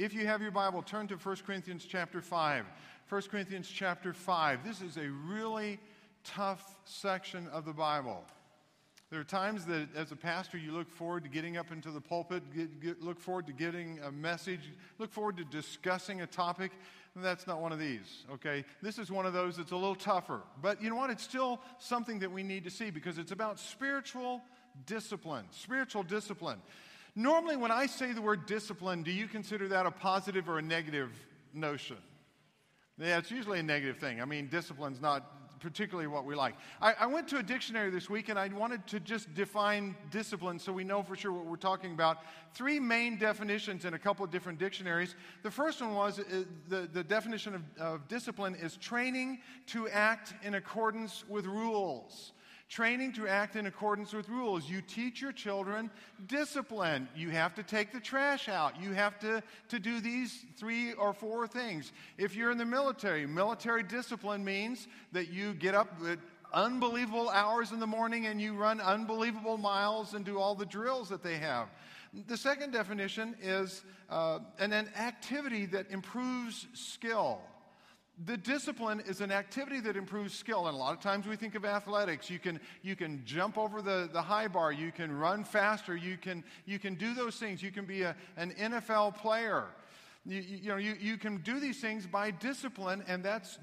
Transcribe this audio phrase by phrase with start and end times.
[0.00, 2.64] If you have your Bible, turn to 1 Corinthians chapter 5.
[3.10, 4.64] 1 Corinthians chapter 5.
[4.64, 5.78] This is a really
[6.24, 8.24] tough section of the Bible.
[9.10, 12.00] There are times that, as a pastor, you look forward to getting up into the
[12.00, 16.72] pulpit, get, get, look forward to getting a message, look forward to discussing a topic.
[17.14, 18.64] That's not one of these, okay?
[18.80, 20.40] This is one of those that's a little tougher.
[20.62, 21.10] But you know what?
[21.10, 24.40] It's still something that we need to see because it's about spiritual
[24.86, 25.44] discipline.
[25.50, 26.62] Spiritual discipline.
[27.20, 30.62] Normally, when I say the word discipline, do you consider that a positive or a
[30.62, 31.10] negative
[31.52, 31.98] notion?
[32.98, 34.22] Yeah, it's usually a negative thing.
[34.22, 36.54] I mean, discipline's not particularly what we like.
[36.80, 40.58] I, I, went to a dictionary this week and I wanted to just define discipline
[40.58, 42.20] so we know for sure what we're talking about.
[42.54, 45.14] Three main definitions in a couple of different dictionaries.
[45.42, 46.24] The first one was uh,
[46.68, 52.32] the, the definition of, of discipline is training to act in accordance with rules
[52.70, 54.70] training to act in accordance with rules.
[54.70, 55.90] You teach your children
[56.28, 57.08] discipline.
[57.16, 58.80] You have to take the trash out.
[58.80, 61.92] You have to, to do these three or four things.
[62.16, 66.20] If you're in the military, military discipline means that you get up at
[66.54, 71.08] unbelievable hours in the morning and you run unbelievable miles and do all the drills
[71.08, 71.68] that they have.
[72.28, 77.40] The second definition is uh, an, an activity that improves skill
[78.26, 80.66] the discipline is an activity that improves skill.
[80.66, 82.28] And a lot of times we think of athletics.
[82.28, 86.16] You can, you can jump over the, the high bar, you can run faster, you
[86.16, 87.62] can, you can do those things.
[87.62, 89.66] You can be a, an NFL player.
[90.26, 93.58] You, you, know, you, you can do these things by discipline, and that's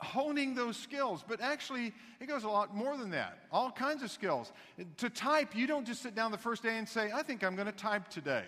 [0.00, 1.24] honing those skills.
[1.26, 3.38] But actually, it goes a lot more than that.
[3.50, 4.52] All kinds of skills.
[4.98, 7.56] To type, you don't just sit down the first day and say, I think I'm
[7.56, 8.44] going to type today.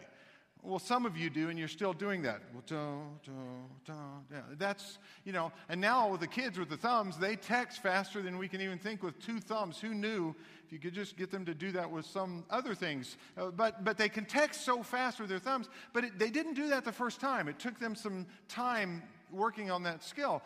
[0.63, 2.43] Well, some of you do, and you're still doing that.
[4.59, 8.37] That's, you know, and now with the kids with the thumbs, they text faster than
[8.37, 9.79] we can even think with two thumbs.
[9.81, 10.35] Who knew
[10.67, 13.17] if you could just get them to do that with some other things?
[13.39, 16.55] Uh, but, but they can text so fast with their thumbs, but it, they didn't
[16.55, 17.49] do that the first time.
[17.49, 20.43] It took them some time working on that skill.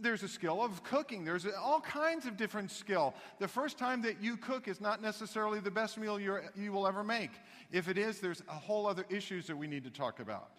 [0.00, 1.24] There's a skill of cooking.
[1.24, 3.14] There's all kinds of different skill.
[3.38, 7.04] The first time that you cook is not necessarily the best meal you will ever
[7.04, 7.30] make.
[7.72, 10.50] If it is, there's a whole other issues that we need to talk about.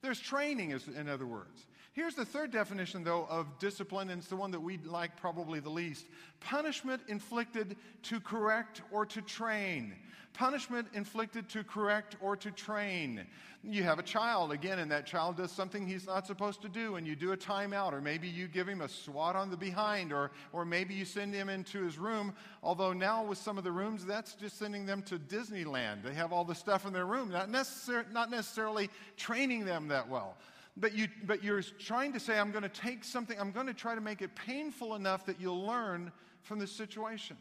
[0.00, 1.66] There's training, in other words.
[1.92, 5.58] Here's the third definition, though, of discipline, and it's the one that we like probably
[5.58, 6.06] the least
[6.38, 9.96] punishment inflicted to correct or to train.
[10.38, 13.26] Punishment inflicted to correct or to train.
[13.64, 16.94] You have a child, again, and that child does something he's not supposed to do,
[16.94, 20.12] and you do a timeout, or maybe you give him a swat on the behind,
[20.12, 22.32] or, or maybe you send him into his room.
[22.62, 26.04] Although now, with some of the rooms, that's just sending them to Disneyland.
[26.04, 30.08] They have all the stuff in their room, not, necessar- not necessarily training them that
[30.08, 30.36] well.
[30.76, 33.74] But, you, but you're trying to say, I'm going to take something, I'm going to
[33.74, 36.12] try to make it painful enough that you'll learn
[36.42, 37.36] from the situation.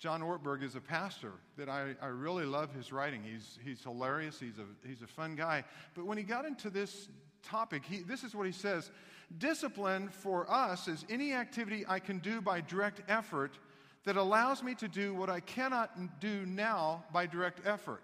[0.00, 3.22] John Ortberg is a pastor that I, I really love his writing.
[3.22, 5.62] He's, he's hilarious, he's a, he's a fun guy.
[5.94, 7.08] But when he got into this
[7.42, 8.90] topic, he, this is what he says
[9.36, 13.58] Discipline for us is any activity I can do by direct effort
[14.04, 18.02] that allows me to do what I cannot do now by direct effort.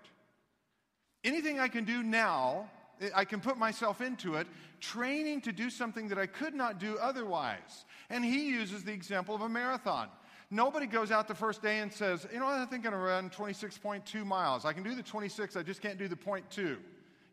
[1.25, 2.71] Anything I can do now,
[3.15, 4.47] I can put myself into it,
[4.81, 7.87] training to do something that I could not do otherwise.
[8.11, 10.09] And he uses the example of a marathon.
[10.51, 12.99] Nobody goes out the first day and says, you know, I think I'm going to
[12.99, 14.65] run 26.2 miles.
[14.65, 16.79] I can do the 26, I just can't do the point two.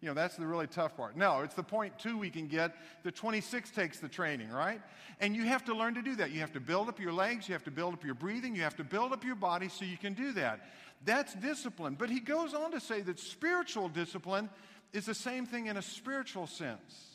[0.02, 1.16] You know, that's the really tough part.
[1.16, 2.76] No, it's the point two we can get.
[3.04, 4.82] The 26 takes the training, right?
[5.22, 6.32] And you have to learn to do that.
[6.32, 8.64] You have to build up your legs, you have to build up your breathing, you
[8.64, 10.60] have to build up your body so you can do that.
[11.06, 11.96] That's discipline.
[11.98, 14.50] But he goes on to say that spiritual discipline
[14.92, 17.13] is the same thing in a spiritual sense.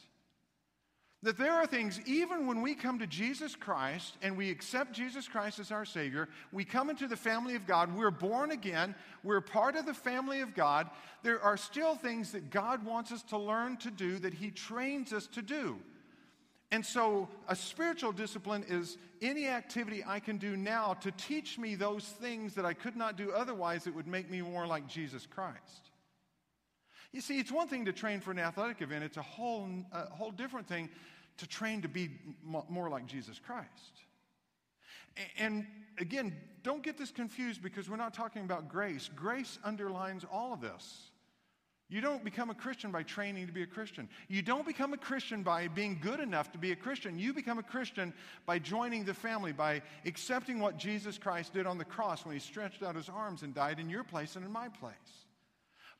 [1.25, 5.27] That there are things, even when we come to Jesus Christ and we accept Jesus
[5.27, 9.41] Christ as our Savior, we come into the family of God, we're born again, we're
[9.41, 10.89] part of the family of God,
[11.25, 15.13] there are still things that God wants us to learn to do that He trains
[15.13, 15.79] us to do.
[16.71, 21.75] And so, a spiritual discipline is any activity I can do now to teach me
[21.75, 25.27] those things that I could not do otherwise that would make me more like Jesus
[25.27, 25.88] Christ.
[27.13, 30.11] You see, it's one thing to train for an athletic event, it's a whole, a
[30.11, 30.91] whole different thing
[31.39, 32.11] to train to be
[32.43, 34.03] more like Jesus Christ.
[35.39, 35.67] And
[35.99, 39.09] again, don't get this confused because we're not talking about grace.
[39.15, 41.11] Grace underlines all of this.
[41.91, 44.11] You don't become a Christian by training to be a Christian.
[44.29, 47.19] You don't become a Christian by being good enough to be a Christian.
[47.19, 48.13] You become a Christian
[48.45, 52.41] by joining the family, by accepting what Jesus Christ did on the cross when he
[52.41, 54.95] stretched out his arms and died in your place and in my place.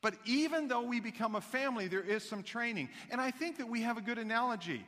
[0.01, 2.89] But even though we become a family, there is some training.
[3.11, 4.85] And I think that we have a good analogy.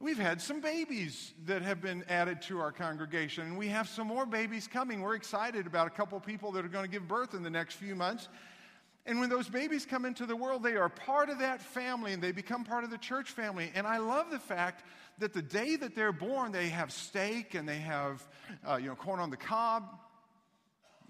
[0.00, 4.06] We've had some babies that have been added to our congregation, and we have some
[4.06, 5.02] more babies coming.
[5.02, 7.74] We're excited about a couple people that are going to give birth in the next
[7.74, 8.28] few months.
[9.06, 12.22] And when those babies come into the world, they are part of that family and
[12.22, 13.72] they become part of the church family.
[13.74, 14.84] And I love the fact
[15.18, 18.26] that the day that they're born, they have steak and they have,
[18.68, 19.98] uh, you know, corn on the cob.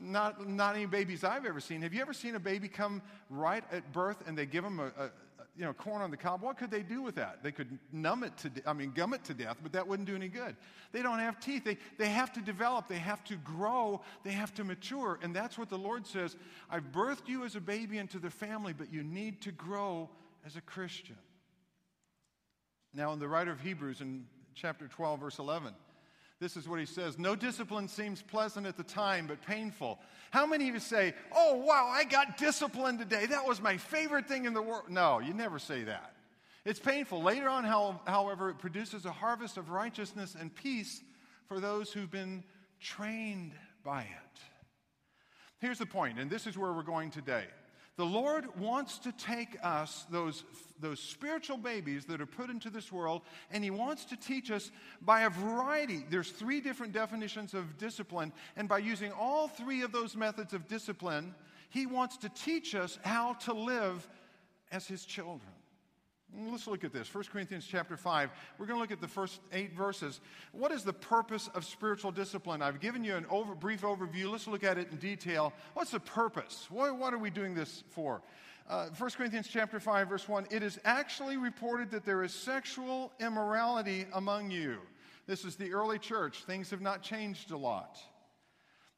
[0.00, 1.82] Not, not any babies I've ever seen.
[1.82, 4.86] Have you ever seen a baby come right at birth and they give them a,
[4.98, 5.10] a
[5.56, 7.42] you know, corn on the cob, what could they do with that?
[7.42, 10.14] They could numb it to, I mean, gum it to death, but that wouldn't do
[10.14, 10.56] any good.
[10.92, 11.64] They don't have teeth.
[11.64, 12.88] They, they have to develop.
[12.88, 14.00] They have to grow.
[14.24, 15.18] They have to mature.
[15.22, 16.34] And that's what the Lord says.
[16.70, 20.08] I've birthed you as a baby into the family, but you need to grow
[20.46, 21.16] as a Christian.
[22.94, 24.24] Now, in the writer of Hebrews in
[24.54, 25.74] chapter 12, verse 11,
[26.40, 29.98] this is what he says No discipline seems pleasant at the time, but painful.
[30.30, 33.26] How many of you say, Oh, wow, I got discipline today.
[33.26, 34.84] That was my favorite thing in the world?
[34.88, 36.14] No, you never say that.
[36.64, 37.22] It's painful.
[37.22, 37.64] Later on,
[38.06, 41.02] however, it produces a harvest of righteousness and peace
[41.46, 42.44] for those who've been
[42.80, 43.52] trained
[43.84, 44.40] by it.
[45.58, 47.44] Here's the point, and this is where we're going today.
[48.00, 50.44] The Lord wants to take us, those,
[50.80, 53.20] those spiritual babies that are put into this world,
[53.50, 54.70] and He wants to teach us
[55.02, 56.06] by a variety.
[56.08, 60.66] There's three different definitions of discipline, and by using all three of those methods of
[60.66, 61.34] discipline,
[61.68, 64.08] He wants to teach us how to live
[64.72, 65.52] as His children.
[66.38, 67.12] Let's look at this.
[67.12, 68.30] 1 Corinthians chapter 5.
[68.58, 70.20] We're going to look at the first eight verses.
[70.52, 72.62] What is the purpose of spiritual discipline?
[72.62, 74.30] I've given you a over, brief overview.
[74.30, 75.52] Let's look at it in detail.
[75.74, 76.66] What's the purpose?
[76.70, 78.22] What, what are we doing this for?
[78.68, 80.46] Uh, 1 Corinthians chapter 5, verse 1.
[80.50, 84.78] It is actually reported that there is sexual immorality among you.
[85.26, 86.44] This is the early church.
[86.44, 87.98] Things have not changed a lot.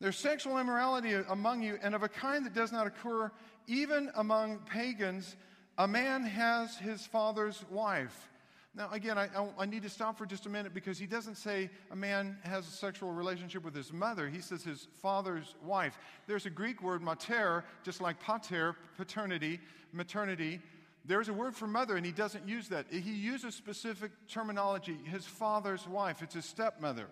[0.01, 3.31] There's sexual immorality among you, and of a kind that does not occur
[3.67, 5.37] even among pagans
[5.79, 8.29] a man has his father's wife.
[8.75, 9.29] Now, again, I,
[9.59, 12.67] I, need to stop for just a minute because he doesn't say a man has
[12.67, 14.31] a sexual relationship with his mother.
[14.31, 15.99] He says his father's wife.
[16.27, 19.61] There's a Greek word, mater, just like pater, paternity,
[19.93, 20.59] maternity.
[21.05, 22.87] There's a word for mother, and he doesn't use that.
[22.91, 27.09] He uses specific terminology his father's wife, it's his stepmother.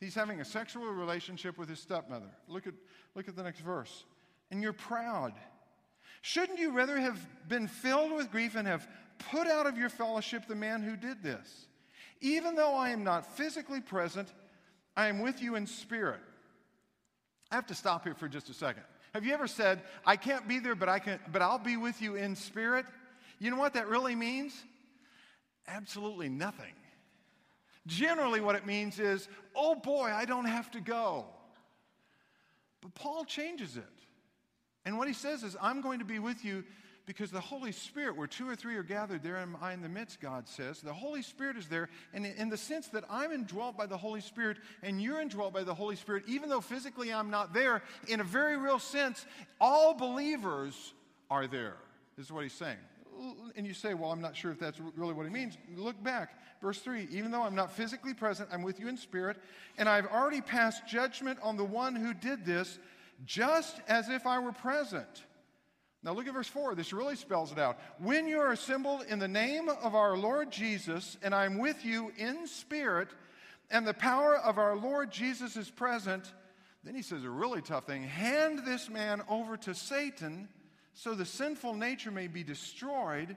[0.00, 2.30] He's having a sexual relationship with his stepmother.
[2.46, 2.74] Look at,
[3.14, 4.04] look at the next verse.
[4.50, 5.34] And you're proud.
[6.22, 7.18] Shouldn't you rather have
[7.48, 8.86] been filled with grief and have
[9.30, 11.66] put out of your fellowship the man who did this?
[12.20, 14.28] Even though I am not physically present,
[14.96, 16.20] I am with you in spirit.
[17.50, 18.82] I have to stop here for just a second.
[19.14, 22.02] Have you ever said, I can't be there, but, I can, but I'll be with
[22.02, 22.84] you in spirit?
[23.38, 24.52] You know what that really means?
[25.66, 26.74] Absolutely nothing.
[27.86, 31.26] Generally, what it means is, oh boy, I don't have to go.
[32.82, 33.84] But Paul changes it.
[34.88, 36.64] And what he says is, I'm going to be with you
[37.04, 39.88] because the Holy Spirit, where two or three are gathered, there am I in the
[39.88, 40.80] midst, God says.
[40.80, 41.90] The Holy Spirit is there.
[42.14, 45.62] And in the sense that I'm indwelt by the Holy Spirit and you're indwelt by
[45.62, 49.26] the Holy Spirit, even though physically I'm not there, in a very real sense,
[49.60, 50.94] all believers
[51.30, 51.76] are there,
[52.16, 52.78] is what he's saying.
[53.56, 55.58] And you say, well, I'm not sure if that's really what he means.
[55.76, 56.30] Look back.
[56.62, 59.36] Verse 3 Even though I'm not physically present, I'm with you in spirit,
[59.76, 62.78] and I've already passed judgment on the one who did this
[63.24, 65.24] just as if I were present.
[66.02, 66.74] Now look at verse 4.
[66.74, 67.78] This really spells it out.
[67.98, 72.12] When you are assembled in the name of our Lord Jesus, and I'm with you
[72.16, 73.08] in spirit,
[73.70, 76.32] and the power of our Lord Jesus is present,
[76.84, 80.48] then he says a really tough thing hand this man over to Satan
[80.94, 83.36] so the sinful nature may be destroyed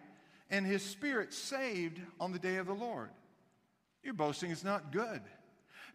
[0.49, 3.09] and his spirit saved on the day of the Lord.
[4.03, 5.21] Your boasting is not good.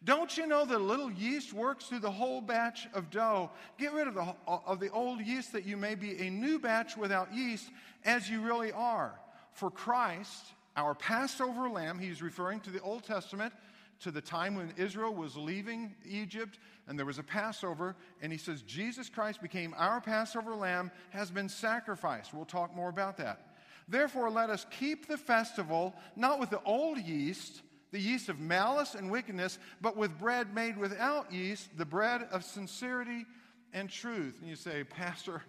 [0.05, 3.50] Don't you know that a little yeast works through the whole batch of dough?
[3.79, 6.97] Get rid of the, of the old yeast that you may be a new batch
[6.97, 7.71] without yeast,
[8.05, 9.19] as you really are.
[9.53, 13.53] For Christ, our Passover lamb, he's referring to the Old Testament,
[14.00, 18.38] to the time when Israel was leaving Egypt and there was a Passover, and he
[18.38, 22.33] says, Jesus Christ became our Passover lamb, has been sacrificed.
[22.33, 23.41] We'll talk more about that.
[23.88, 27.62] Therefore, let us keep the festival not with the old yeast
[27.93, 32.45] the yeast of malice and wickedness, but with bread made without yeast, the bread of
[32.45, 33.25] sincerity
[33.73, 34.38] and truth.
[34.40, 35.43] And you say, Pastor,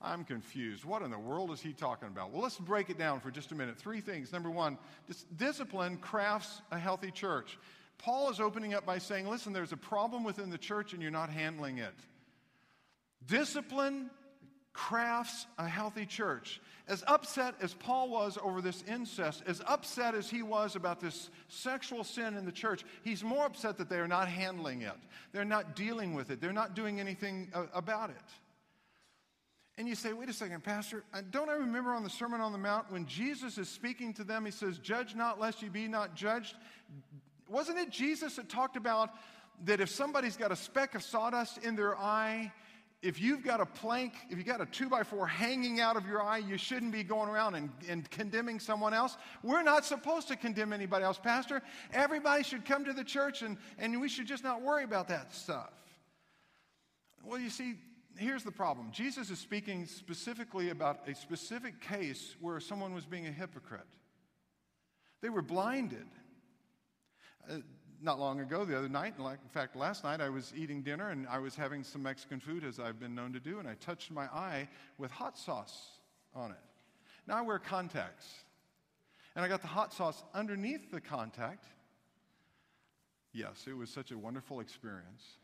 [0.00, 0.84] I'm confused.
[0.84, 2.30] What in the world is he talking about?
[2.30, 3.78] Well, let's break it down for just a minute.
[3.78, 4.32] Three things.
[4.32, 4.78] Number one,
[5.36, 7.58] discipline crafts a healthy church.
[7.98, 11.12] Paul is opening up by saying, listen, there's a problem within the church and you're
[11.12, 11.94] not handling it.
[13.26, 14.10] Discipline
[14.72, 16.60] crafts a healthy church.
[16.88, 21.30] As upset as Paul was over this incest, as upset as he was about this
[21.48, 24.96] sexual sin in the church, he's more upset that they are not handling it.
[25.32, 26.40] They're not dealing with it.
[26.40, 28.16] They're not doing anything uh, about it.
[29.78, 32.58] And you say, wait a second, Pastor, don't I remember on the Sermon on the
[32.58, 36.14] Mount when Jesus is speaking to them, he says, Judge not lest you be not
[36.14, 36.56] judged?
[37.48, 39.10] Wasn't it Jesus that talked about
[39.64, 42.52] that if somebody's got a speck of sawdust in their eye,
[43.02, 46.06] if you've got a plank, if you've got a two by four hanging out of
[46.06, 49.16] your eye, you shouldn't be going around and, and, condemning someone else.
[49.42, 51.62] We're not supposed to condemn anybody else, Pastor.
[51.92, 55.34] Everybody should come to the church and, and we should just not worry about that
[55.34, 55.72] stuff.
[57.24, 57.74] Well, you see,
[58.16, 63.26] here's the problem Jesus is speaking specifically about a specific case where someone was being
[63.26, 63.80] a hypocrite.
[65.22, 66.06] They were blinded.
[67.50, 67.56] Uh,
[68.02, 71.26] not long ago, the other night, in fact, last night, I was eating dinner and
[71.28, 74.10] I was having some Mexican food as I've been known to do, and I touched
[74.10, 74.68] my eye
[74.98, 76.00] with hot sauce
[76.34, 76.56] on it.
[77.26, 78.26] Now I wear contacts,
[79.36, 81.64] and I got the hot sauce underneath the contact.
[83.32, 85.38] Yes, it was such a wonderful experience.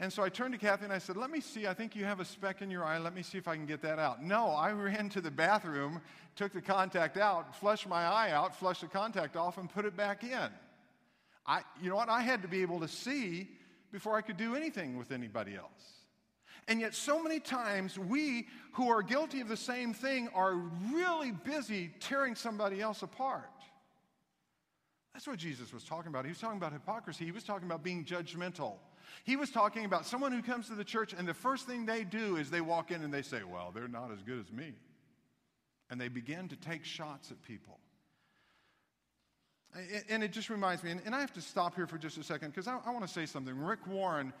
[0.00, 2.04] And so I turned to Kathy and I said, Let me see, I think you
[2.04, 2.98] have a speck in your eye.
[2.98, 4.22] Let me see if I can get that out.
[4.22, 6.00] No, I ran to the bathroom,
[6.34, 9.96] took the contact out, flushed my eye out, flushed the contact off, and put it
[9.96, 10.48] back in.
[11.46, 12.08] I, you know what?
[12.08, 13.48] I had to be able to see
[13.90, 16.02] before I could do anything with anybody else.
[16.68, 20.54] And yet, so many times, we who are guilty of the same thing are
[20.92, 23.50] really busy tearing somebody else apart.
[25.12, 26.24] That's what Jesus was talking about.
[26.24, 28.74] He was talking about hypocrisy, he was talking about being judgmental.
[29.24, 32.02] He was talking about someone who comes to the church, and the first thing they
[32.02, 34.72] do is they walk in and they say, Well, they're not as good as me.
[35.90, 37.78] And they begin to take shots at people.
[40.10, 42.50] And it just reminds me, and I have to stop here for just a second
[42.50, 43.56] because I, want to say something.
[43.58, 44.32] Rick Warren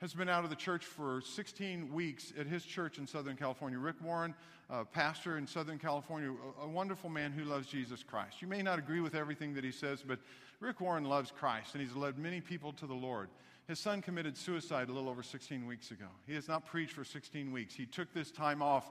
[0.00, 3.78] has been out of the church for 16 weeks at his church in Southern California.
[3.78, 4.32] Rick Warren,
[4.70, 8.40] uh, pastor in Southern California, a, a, wonderful man who loves Jesus Christ.
[8.40, 10.20] You may not agree with everything that he says, but
[10.60, 13.28] Rick Warren loves Christ, and he's led many people to the Lord.
[13.66, 16.06] His son committed suicide a little over 16 weeks ago.
[16.26, 17.74] He has not preached for 16 weeks.
[17.74, 18.90] He took this time off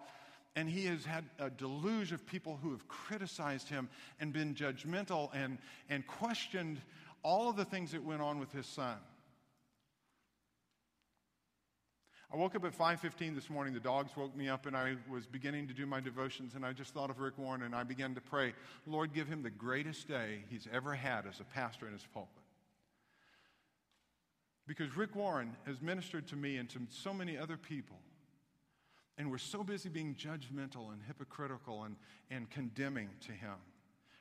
[0.55, 5.29] and he has had a deluge of people who have criticized him and been judgmental
[5.33, 5.57] and,
[5.89, 6.81] and questioned
[7.23, 8.97] all of the things that went on with his son.
[12.31, 13.73] I woke up at 5:15 this morning.
[13.73, 16.73] The dogs woke me up and I was beginning to do my devotions and I
[16.73, 18.53] just thought of Rick Warren and I began to pray,
[18.85, 22.43] "Lord, give him the greatest day he's ever had as a pastor in his pulpit."
[24.67, 28.01] Because Rick Warren has ministered to me and to so many other people
[29.17, 31.95] and we're so busy being judgmental and hypocritical and,
[32.29, 33.55] and condemning to him.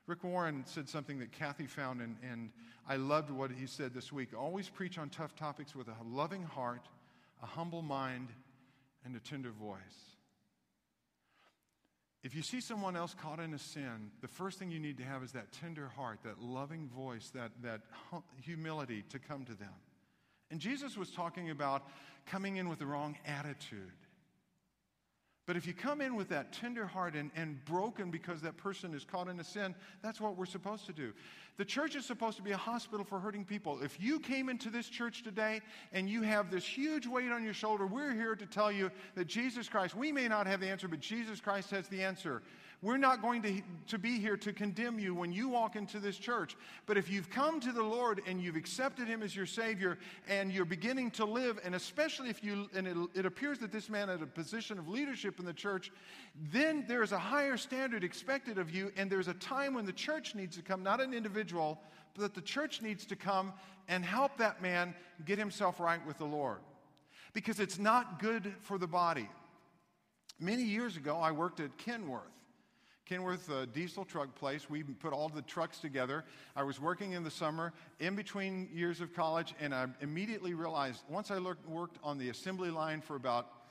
[0.07, 2.51] Rick Warren said something that Kathy found, and, and
[2.87, 4.31] I loved what he said this week.
[4.39, 6.87] Always preach on tough topics with a loving heart,
[7.43, 8.29] a humble mind,
[9.05, 9.79] and a tender voice.
[12.23, 15.05] If you see someone else caught in a sin, the first thing you need to
[15.05, 17.83] have is that tender heart, that loving voice, that, that
[18.41, 19.75] humility to come to them.
[20.51, 21.83] And Jesus was talking about
[22.27, 23.93] coming in with the wrong attitude.
[25.47, 28.95] But if you come in with that tender heart and, and broken because that person
[28.95, 31.13] is caught in a sin, that's what we're supposed to do.
[31.57, 33.81] The church is supposed to be a hospital for hurting people.
[33.83, 35.61] If you came into this church today
[35.93, 39.27] and you have this huge weight on your shoulder, we're here to tell you that
[39.27, 42.43] Jesus Christ, we may not have the answer, but Jesus Christ has the answer.
[42.85, 46.19] We're not going to, to be here to condemn you when you walk into this
[46.19, 46.55] church.
[46.85, 49.97] But if you've come to the Lord and you've accepted Him as your Savior
[50.29, 53.89] and you're beginning to live, and especially if you, and it, it appears that this
[53.89, 55.93] man had a position of leadership in the church,
[56.53, 60.35] then there's a higher standard expected of you, and there's a time when the church
[60.35, 61.81] needs to come, not an individual,
[62.15, 63.55] but that the church needs to come
[63.89, 66.59] and help that man get himself right with the Lord.
[67.33, 69.31] Because it's not good for the body.
[70.39, 72.29] Many years ago, I worked at Kenworth.
[73.09, 74.71] Kenworth uh, diesel truck place.
[74.71, 76.25] We put all the trucks together.
[76.57, 81.03] I was working in the summer in between years of college, and I immediately realized
[81.09, 83.64] once I worked on the assembly line for about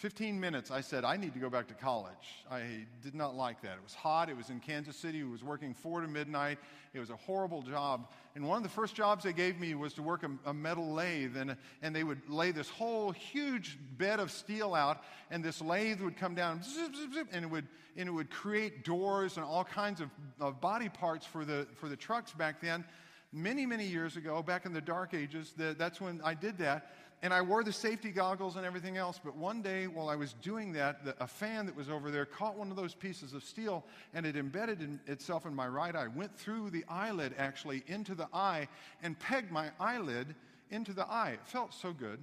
[0.00, 2.42] 15 minutes, I said, I need to go back to college.
[2.50, 3.72] I did not like that.
[3.72, 4.30] It was hot.
[4.30, 5.20] It was in Kansas City.
[5.20, 6.56] It was working 4 to midnight.
[6.94, 8.08] It was a horrible job.
[8.34, 10.90] And one of the first jobs they gave me was to work a, a metal
[10.94, 11.36] lathe.
[11.36, 16.00] And, and they would lay this whole huge bed of steel out, and this lathe
[16.00, 19.44] would come down, zip, zip, zip, and, it would, and it would create doors and
[19.44, 20.08] all kinds of,
[20.40, 22.86] of body parts for the, for the trucks back then.
[23.34, 26.90] Many, many years ago, back in the dark ages, the, that's when I did that
[27.22, 29.20] and I wore the safety goggles and everything else.
[29.22, 32.24] But one day, while I was doing that, the, a fan that was over there
[32.24, 33.84] caught one of those pieces of steel
[34.14, 38.14] and it embedded in, itself in my right eye, went through the eyelid actually into
[38.14, 38.68] the eye,
[39.02, 40.34] and pegged my eyelid
[40.70, 41.32] into the eye.
[41.32, 42.20] It felt so good.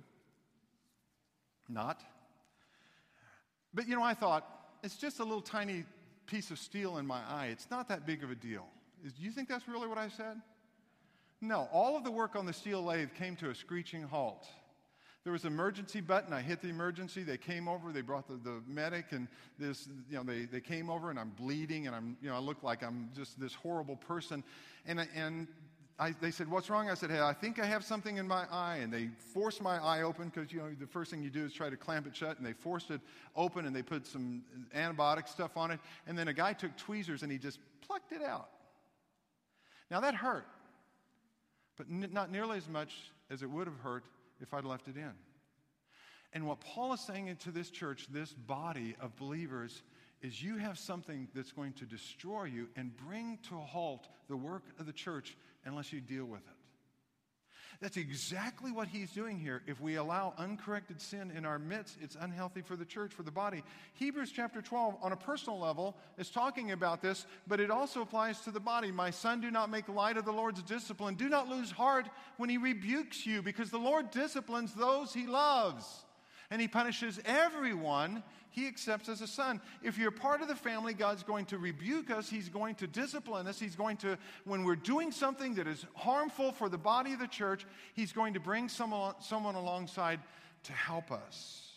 [1.69, 2.01] Not.
[3.73, 4.47] But you know, I thought,
[4.83, 5.83] it's just a little tiny
[6.25, 7.47] piece of steel in my eye.
[7.51, 8.65] It's not that big of a deal.
[9.03, 10.41] Do you think that's really what I said?
[11.39, 14.47] No, all of the work on the steel lathe came to a screeching halt.
[15.27, 16.31] There was an emergency button.
[16.31, 17.21] I hit the emergency.
[17.21, 17.91] They came over.
[17.91, 19.27] They brought the, the medic, and
[19.59, 22.39] this, you know, they, they came over, and I'm bleeding, and I'm, you know, I
[22.39, 24.41] look like I'm just this horrible person.
[24.85, 25.49] And, and
[25.99, 26.89] I, they said, What's wrong?
[26.89, 28.77] I said, Hey, I think I have something in my eye.
[28.77, 31.51] And they forced my eye open because, you know, the first thing you do is
[31.51, 32.37] try to clamp it shut.
[32.37, 33.01] And they forced it
[33.35, 34.43] open and they put some
[34.73, 35.81] antibiotic stuff on it.
[36.07, 38.47] And then a guy took tweezers and he just plucked it out.
[39.91, 40.47] Now that hurt,
[41.75, 44.05] but n- not nearly as much as it would have hurt
[44.41, 45.13] if I'd left it in.
[46.33, 49.83] And what Paul is saying to this church, this body of believers,
[50.21, 54.37] is you have something that's going to destroy you and bring to a halt the
[54.37, 56.56] work of the church unless you deal with it.
[57.79, 59.61] That's exactly what he's doing here.
[59.67, 63.31] If we allow uncorrected sin in our midst, it's unhealthy for the church, for the
[63.31, 63.63] body.
[63.93, 68.41] Hebrews chapter 12, on a personal level, is talking about this, but it also applies
[68.41, 68.91] to the body.
[68.91, 71.15] My son, do not make light of the Lord's discipline.
[71.15, 76.05] Do not lose heart when he rebukes you, because the Lord disciplines those he loves
[76.49, 78.23] and he punishes everyone
[78.57, 79.61] he accepts as a son.
[79.83, 82.27] If you're part of the family, God's going to rebuke us.
[82.27, 83.59] He's going to discipline us.
[83.59, 87.27] He's going to, when we're doing something that is harmful for the body of the
[87.27, 90.19] church, He's going to bring someone, someone alongside
[90.63, 91.69] to help us.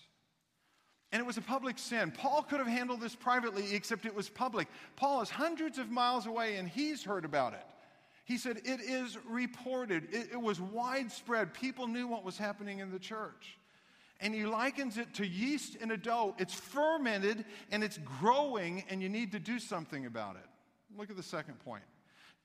[1.13, 2.13] And it was a public sin.
[2.13, 4.67] Paul could have handled this privately, except it was public.
[4.97, 7.67] Paul is hundreds of miles away and he's heard about it.
[8.25, 11.53] He said, It is reported, it, it was widespread.
[11.53, 13.59] People knew what was happening in the church
[14.21, 16.35] and he likens it to yeast in a dough.
[16.39, 20.47] It's fermented and it's growing, and you need to do something about it.
[20.97, 21.83] Look at the second point.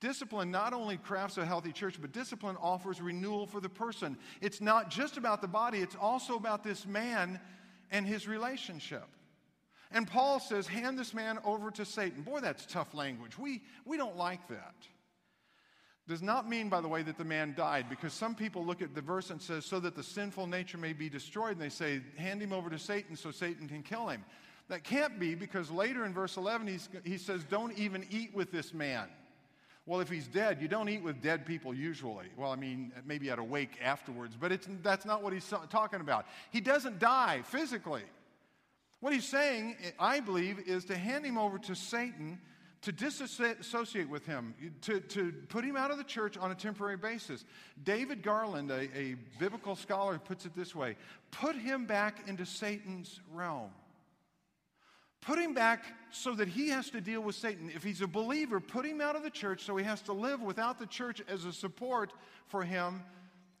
[0.00, 4.18] Discipline not only crafts a healthy church, but discipline offers renewal for the person.
[4.40, 7.40] It's not just about the body, it's also about this man
[7.90, 9.06] and his relationship.
[9.92, 12.22] And Paul says, hand this man over to Satan.
[12.22, 13.38] Boy, that's tough language.
[13.38, 14.74] We, we don't like that
[16.08, 18.94] does not mean, by the way, that the man died, because some people look at
[18.94, 22.00] the verse and says, so that the sinful nature may be destroyed, and they say,
[22.16, 24.24] hand him over to Satan so Satan can kill him.
[24.68, 28.72] That can't be, because later in verse 11, he says, don't even eat with this
[28.72, 29.08] man.
[29.84, 32.26] Well, if he's dead, you don't eat with dead people usually.
[32.36, 36.26] Well, I mean, maybe at a wake afterwards, but that's not what he's talking about.
[36.50, 38.02] He doesn't die physically.
[38.98, 42.40] What he's saying, I believe, is to hand him over to Satan
[42.86, 46.96] to disassociate with him, to, to put him out of the church on a temporary
[46.96, 47.44] basis.
[47.82, 50.94] David Garland, a, a biblical scholar, puts it this way
[51.32, 53.70] put him back into Satan's realm.
[55.20, 57.72] Put him back so that he has to deal with Satan.
[57.74, 60.40] If he's a believer, put him out of the church so he has to live
[60.40, 62.12] without the church as a support
[62.46, 63.02] for him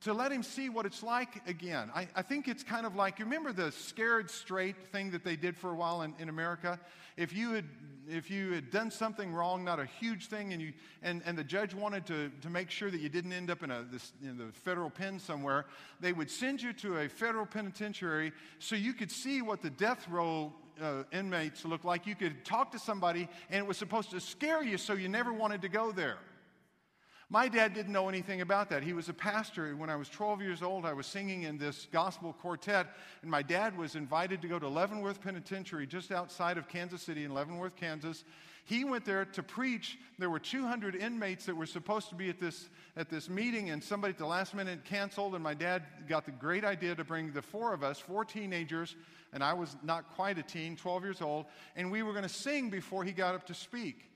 [0.02, 1.90] to let him see what it's like again.
[1.92, 5.34] I, I, think it's kind of like, you remember the scared straight thing that they
[5.34, 6.78] did for a while in, in America?
[7.16, 7.64] If you had
[8.08, 11.44] if you had done something wrong, not a huge thing, and, you, and, and the
[11.44, 14.38] judge wanted to, to make sure that you didn't end up in, a, this, in
[14.38, 15.66] the federal pen somewhere,
[16.00, 20.08] they would send you to a federal penitentiary so you could see what the death
[20.08, 22.06] row uh, inmates look like.
[22.06, 25.32] You could talk to somebody, and it was supposed to scare you so you never
[25.32, 26.18] wanted to go there.
[27.28, 28.84] My dad didn't know anything about that.
[28.84, 29.74] He was a pastor.
[29.74, 32.86] When I was 12 years old, I was singing in this gospel quartet,
[33.22, 37.24] and my dad was invited to go to Leavenworth Penitentiary just outside of Kansas City
[37.24, 38.22] in Leavenworth, Kansas.
[38.64, 39.98] He went there to preach.
[40.20, 43.82] There were 200 inmates that were supposed to be at this, at this meeting, and
[43.82, 47.32] somebody at the last minute canceled, and my dad got the great idea to bring
[47.32, 48.94] the four of us, four teenagers,
[49.32, 52.28] and I was not quite a teen, 12 years old, and we were going to
[52.28, 54.10] sing before he got up to speak.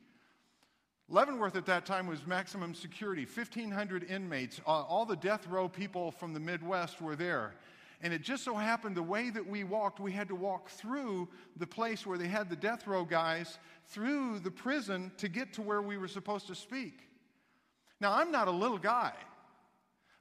[1.12, 4.60] Leavenworth at that time was maximum security 1,500 inmates.
[4.64, 7.56] Uh, all the death row people from the Midwest were there.
[8.00, 11.28] And it just so happened the way that we walked, we had to walk through
[11.56, 15.62] the place where they had the death row guys, through the prison to get to
[15.62, 17.00] where we were supposed to speak.
[18.00, 19.12] Now, I'm not a little guy,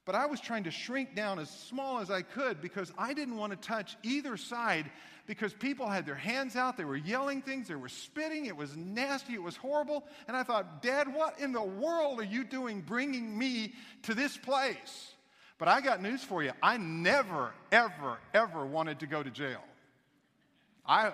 [0.10, 3.38] but I was trying to shrink down as small as I could because I didn't
[3.38, 4.90] want to touch either side
[5.28, 8.76] because people had their hands out, they were yelling things, they were spitting, it was
[8.76, 10.08] nasty, it was horrible.
[10.28, 14.36] And I thought, Dad, what in the world are you doing bringing me to this
[14.36, 15.14] place?
[15.60, 16.54] But I got news for you.
[16.64, 19.62] I never, ever, ever wanted to go to jail.
[20.88, 21.12] I,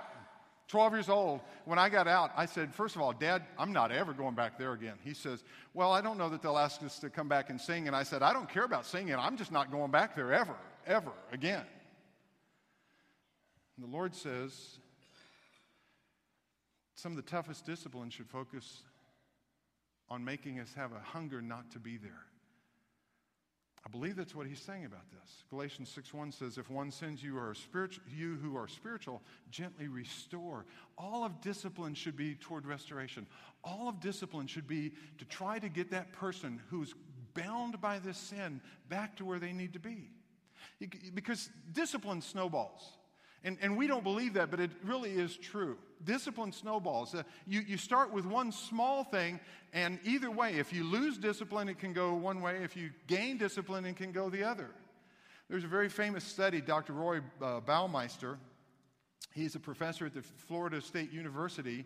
[0.68, 3.92] 12 years old, when I got out, I said, First of all, Dad, I'm not
[3.92, 4.96] ever going back there again.
[5.04, 7.88] He says, Well, I don't know that they'll ask us to come back and sing.
[7.88, 9.16] And I said, I don't care about singing.
[9.16, 10.56] I'm just not going back there ever,
[10.88, 11.66] ever again.
[13.78, 14.80] And the Lord says
[16.96, 18.82] some of the toughest disciplines should focus
[20.10, 22.26] on making us have a hunger not to be there.
[23.86, 25.44] I believe that's what he's saying about this.
[25.50, 30.66] Galatians 6:1 says, "If one sins you are spiritual, you who are spiritual, gently restore."
[30.98, 33.28] All of discipline should be toward restoration.
[33.64, 36.96] All of discipline should be to try to get that person who's
[37.36, 40.10] bound by this sin back to where they need to be.
[41.14, 42.98] Because discipline snowballs.
[43.46, 45.78] And, and we don't believe that, but it really is true.
[46.04, 47.14] Discipline snowballs.
[47.14, 49.40] Uh, you, you start with one small thing,
[49.72, 52.64] and either way, if you lose discipline, it can go one way.
[52.64, 54.72] If you gain discipline, it can go the other.
[55.48, 56.94] There's a very famous study, Dr.
[56.94, 58.38] Roy uh, Baumeister.
[59.36, 61.86] He's a professor at the Florida State University.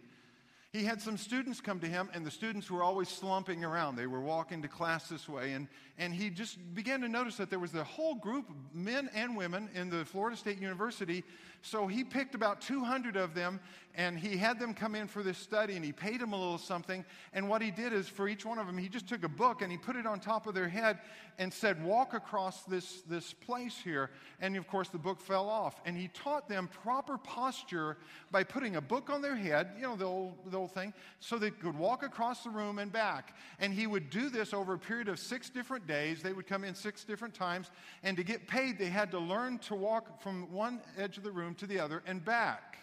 [0.72, 3.96] He had some students come to him, and the students were always slumping around.
[3.96, 7.50] They were walking to class this way, and, and he just began to notice that
[7.50, 11.24] there was a whole group of men and women in the Florida State University.
[11.62, 13.60] So he picked about 200 of them,
[13.96, 16.58] and he had them come in for this study, and he paid them a little
[16.58, 17.04] something.
[17.34, 19.62] And what he did is, for each one of them, he just took a book
[19.62, 21.00] and he put it on top of their head
[21.38, 24.12] and said, Walk across this, this place here.
[24.40, 25.82] And of course, the book fell off.
[25.86, 27.98] And he taught them proper posture
[28.32, 31.38] by putting a book on their head, you know, the old, the old thing, so
[31.38, 33.36] they could walk across the room and back.
[33.60, 36.22] And he would do this over a period of six different days.
[36.22, 37.72] They would come in six different times.
[38.04, 41.32] And to get paid, they had to learn to walk from one edge of the
[41.32, 42.78] room to the other and back.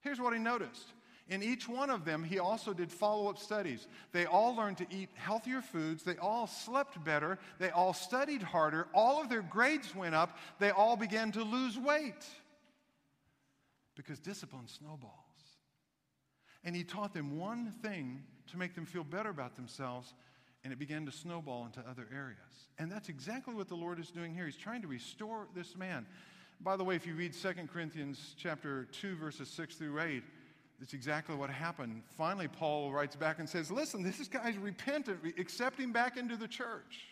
[0.00, 0.86] Here's what he noticed.
[1.28, 3.86] In each one of them, he also did follow up studies.
[4.12, 6.02] They all learned to eat healthier foods.
[6.02, 7.38] They all slept better.
[7.58, 8.88] They all studied harder.
[8.92, 10.36] All of their grades went up.
[10.58, 12.26] They all began to lose weight
[13.96, 15.12] because discipline snowballs.
[16.62, 20.12] And he taught them one thing to make them feel better about themselves,
[20.62, 22.38] and it began to snowball into other areas.
[22.78, 24.46] And that's exactly what the Lord is doing here.
[24.46, 26.06] He's trying to restore this man.
[26.60, 30.22] By the way, if you read 2 Corinthians chapter 2, verses 6 through 8,
[30.80, 32.02] it's exactly what happened.
[32.16, 36.48] Finally, Paul writes back and says, Listen, this guy's repentant, accept him back into the
[36.48, 37.06] church.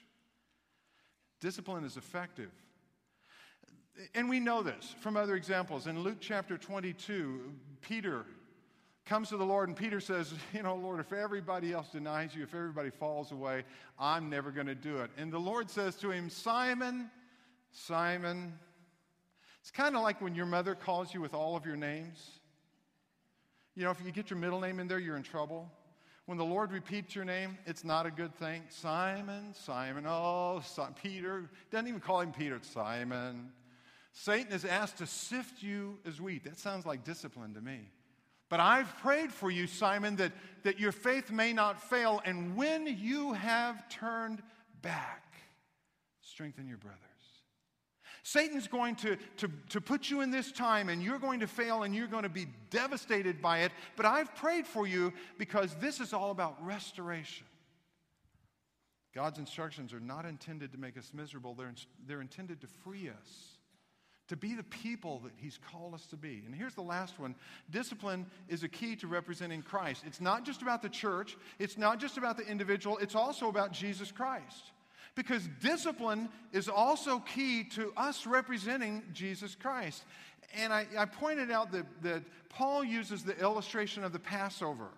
[1.40, 2.50] Discipline is effective.
[4.14, 5.86] And we know this from other examples.
[5.86, 7.52] In Luke chapter 22,
[7.82, 8.24] Peter
[9.04, 12.42] comes to the Lord, and Peter says, You know, Lord, if everybody else denies you,
[12.42, 13.64] if everybody falls away,
[13.98, 15.10] I'm never going to do it.
[15.16, 17.10] And the Lord says to him, Simon,
[17.72, 18.52] Simon,
[19.62, 22.40] it's kind of like when your mother calls you with all of your names.
[23.76, 25.70] You know, if you get your middle name in there, you're in trouble.
[26.26, 28.62] When the Lord repeats your name, it's not a good thing.
[28.68, 30.62] Simon, Simon, oh,
[31.00, 31.48] Peter.
[31.70, 33.52] Doesn't even call him Peter, it's Simon.
[34.12, 36.44] Satan is asked to sift you as wheat.
[36.44, 37.88] That sounds like discipline to me.
[38.48, 40.32] But I've prayed for you, Simon, that,
[40.64, 42.20] that your faith may not fail.
[42.24, 44.42] And when you have turned
[44.82, 45.34] back,
[46.20, 46.98] strengthen your brother.
[48.24, 51.82] Satan's going to, to, to put you in this time and you're going to fail
[51.82, 53.72] and you're going to be devastated by it.
[53.96, 57.46] But I've prayed for you because this is all about restoration.
[59.12, 61.74] God's instructions are not intended to make us miserable, they're,
[62.06, 63.58] they're intended to free us,
[64.28, 66.42] to be the people that He's called us to be.
[66.46, 67.34] And here's the last one
[67.70, 70.04] discipline is a key to representing Christ.
[70.06, 73.72] It's not just about the church, it's not just about the individual, it's also about
[73.72, 74.72] Jesus Christ.
[75.14, 80.04] Because discipline is also key to us representing Jesus Christ.
[80.54, 84.88] And I, I pointed out that, that Paul uses the illustration of the Passover.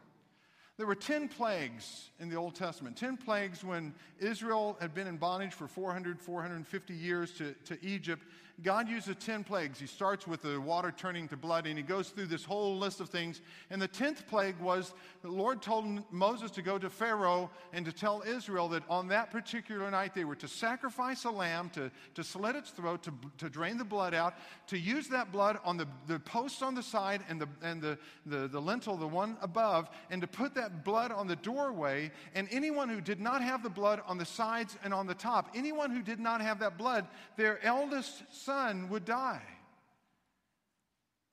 [0.76, 2.96] There were 10 plagues in the Old Testament.
[2.96, 8.24] 10 plagues when Israel had been in bondage for 400, 450 years to, to Egypt.
[8.62, 9.80] God uses 10 plagues.
[9.80, 13.00] He starts with the water turning to blood, and he goes through this whole list
[13.00, 13.40] of things.
[13.68, 17.92] And the 10th plague was the Lord told Moses to go to Pharaoh and to
[17.92, 22.22] tell Israel that on that particular night they were to sacrifice a lamb, to, to
[22.22, 24.34] slit its throat, to, to drain the blood out,
[24.68, 27.98] to use that blood on the, the posts on the side and, the, and the,
[28.24, 32.12] the, the lintel, the one above, and to put that blood on the doorway.
[32.36, 35.50] And anyone who did not have the blood on the sides and on the top,
[35.56, 39.42] anyone who did not have that blood, their eldest son would die.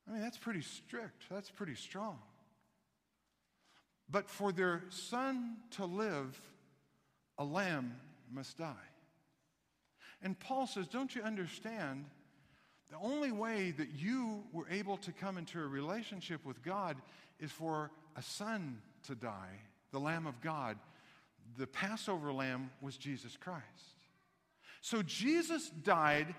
[0.07, 1.23] I mean, that's pretty strict.
[1.29, 2.19] That's pretty strong.
[4.09, 6.37] But for their son to live,
[7.37, 7.95] a lamb
[8.31, 8.73] must die.
[10.21, 12.05] And Paul says, Don't you understand?
[12.89, 16.97] The only way that you were able to come into a relationship with God
[17.39, 20.77] is for a son to die, the Lamb of God.
[21.57, 23.65] The Passover lamb was Jesus Christ.
[24.81, 26.33] So Jesus died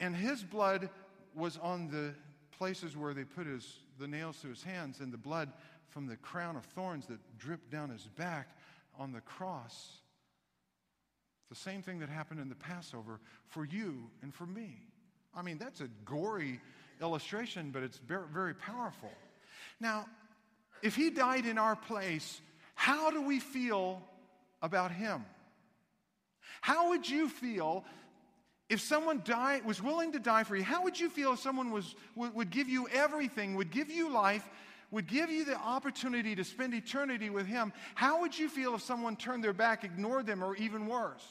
[0.00, 0.90] and his blood
[1.34, 2.14] was on the
[2.56, 3.66] places where they put his,
[3.98, 5.52] the nails through his hands, and the blood
[5.88, 8.48] from the crown of thorns that dripped down his back
[8.98, 9.98] on the cross.
[11.48, 14.76] The same thing that happened in the Passover for you and for me.
[15.34, 16.60] I mean, that's a gory
[17.00, 19.10] illustration, but it's very, very powerful.
[19.80, 20.06] Now,
[20.82, 22.40] if he died in our place,
[22.74, 24.02] how do we feel
[24.62, 25.24] about him?
[26.60, 27.84] How would you feel
[28.68, 31.70] if someone died, was willing to die for you, how would you feel if someone
[31.70, 34.48] was, would, would give you everything, would give you life,
[34.90, 37.72] would give you the opportunity to spend eternity with Him?
[37.94, 41.24] How would you feel if someone turned their back, ignored them, or even worse?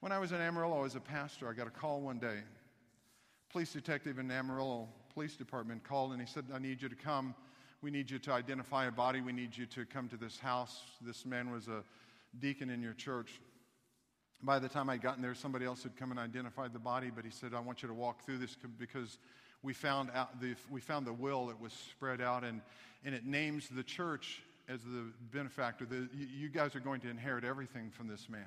[0.00, 2.40] When I was in Amarillo as a pastor, I got a call one day
[3.56, 7.34] police detective in Amarillo Police Department called and he said, I need you to come.
[7.80, 9.22] We need you to identify a body.
[9.22, 10.82] We need you to come to this house.
[11.00, 11.82] This man was a
[12.38, 13.40] deacon in your church.
[14.42, 17.24] By the time I'd gotten there, somebody else had come and identified the body, but
[17.24, 19.18] he said, I want you to walk through this because
[19.62, 22.60] we found, out the, we found the will that was spread out, and,
[23.04, 25.86] and it names the church as the benefactor.
[25.86, 28.46] The, you guys are going to inherit everything from this man.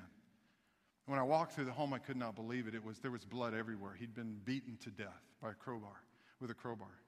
[1.06, 2.74] When I walked through the home, I could not believe it.
[2.74, 3.94] it was, there was blood everywhere.
[3.98, 6.02] He'd been beaten to death by a crowbar,
[6.40, 7.00] with a crowbar.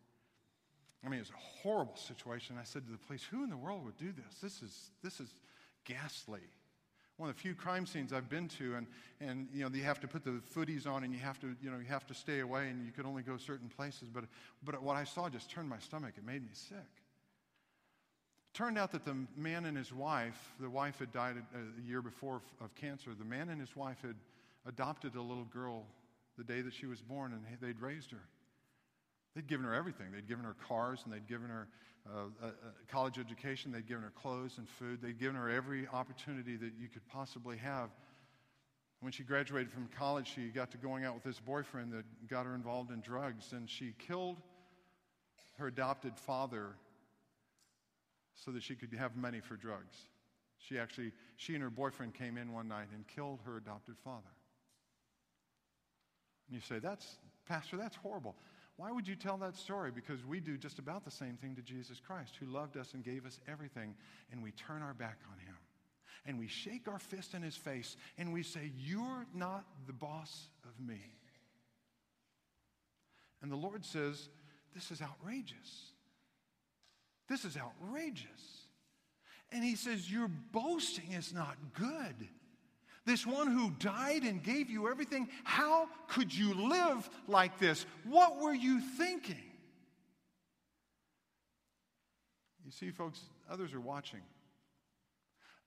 [1.05, 2.57] I mean, it was a horrible situation.
[2.61, 4.39] I said to the police, Who in the world would do this?
[4.41, 5.29] This is, this is
[5.85, 6.41] ghastly
[7.17, 8.87] one of the few crime scenes I've been to, and,
[9.21, 11.71] and you know, you have to put the footies on and you have to, you
[11.71, 14.09] know, you have to stay away and you could only go certain places.
[14.13, 14.25] But,
[14.65, 16.15] but what I saw just turned my stomach.
[16.17, 16.77] It made me sick.
[16.77, 21.87] It turned out that the man and his wife, the wife had died a, a
[21.87, 23.11] year before of cancer.
[23.17, 24.17] The man and his wife had
[24.67, 25.85] adopted a little girl
[26.39, 28.23] the day that she was born and they'd raised her.
[29.35, 30.13] They'd given her everything.
[30.13, 31.69] They'd given her cars and they'd given her
[32.07, 32.53] uh, a, a
[32.91, 33.73] college education.
[33.73, 35.01] They'd given her clothes and food.
[35.01, 37.91] They'd given her every opportunity that you could possibly have.
[39.01, 42.47] When she graduated from college, she got to going out with this boyfriend that got
[42.47, 44.37] her involved in drugs, and she killed
[45.59, 46.77] her adopted father
[48.35, 49.97] so that she could have money for drugs.
[50.59, 54.31] She actually, she and her boyfriend came in one night and killed her adopted father.
[56.49, 57.17] And you say, that's,
[57.49, 58.37] Pastor, that's horrible.
[58.77, 59.91] Why would you tell that story?
[59.91, 63.05] Because we do just about the same thing to Jesus Christ, who loved us and
[63.05, 63.95] gave us everything,
[64.31, 65.57] and we turn our back on him.
[66.25, 70.49] And we shake our fist in his face and we say, You're not the boss
[70.65, 71.01] of me.
[73.43, 74.29] And the Lord says,
[74.73, 75.93] This is outrageous.
[77.29, 78.67] This is outrageous.
[79.51, 82.29] And he says, Your boasting is not good.
[83.05, 87.85] This one who died and gave you everything, how could you live like this?
[88.05, 89.43] What were you thinking?
[92.65, 94.21] You see, folks, others are watching.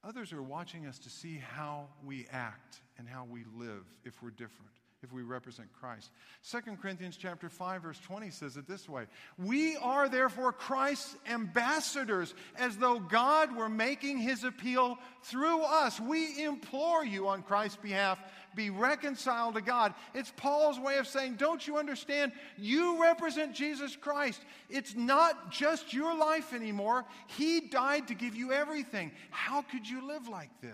[0.03, 4.29] Others are watching us to see how we act and how we live if we're
[4.29, 4.74] different
[5.05, 6.09] if we represent Christ.
[6.49, 9.05] 2 Corinthians chapter 5 verse 20 says it this way.
[9.37, 15.99] We are therefore Christ's ambassadors as though God were making his appeal through us.
[15.99, 18.19] We implore you on Christ's behalf
[18.55, 19.93] be reconciled to God.
[20.13, 22.31] It's Paul's way of saying, don't you understand?
[22.57, 24.41] You represent Jesus Christ.
[24.69, 27.05] It's not just your life anymore.
[27.27, 29.11] He died to give you everything.
[29.29, 30.71] How could you live like this?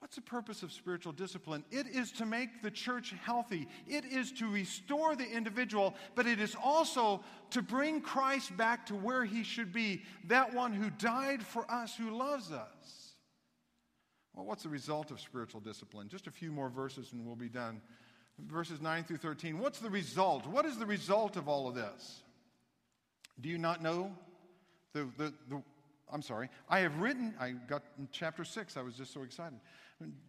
[0.00, 1.62] What's the purpose of spiritual discipline?
[1.70, 3.68] It is to make the church healthy.
[3.86, 8.94] It is to restore the individual, but it is also to bring Christ back to
[8.94, 13.12] where he should be, that one who died for us, who loves us.
[14.34, 16.08] Well, what's the result of spiritual discipline?
[16.08, 17.82] Just a few more verses and we'll be done.
[18.38, 19.58] Verses 9 through 13.
[19.58, 20.46] What's the result?
[20.46, 22.22] What is the result of all of this?
[23.38, 24.12] Do you not know
[24.94, 25.62] the, the, the
[26.12, 26.48] I'm sorry.
[26.68, 29.60] I have written, I got in chapter 6, I was just so excited.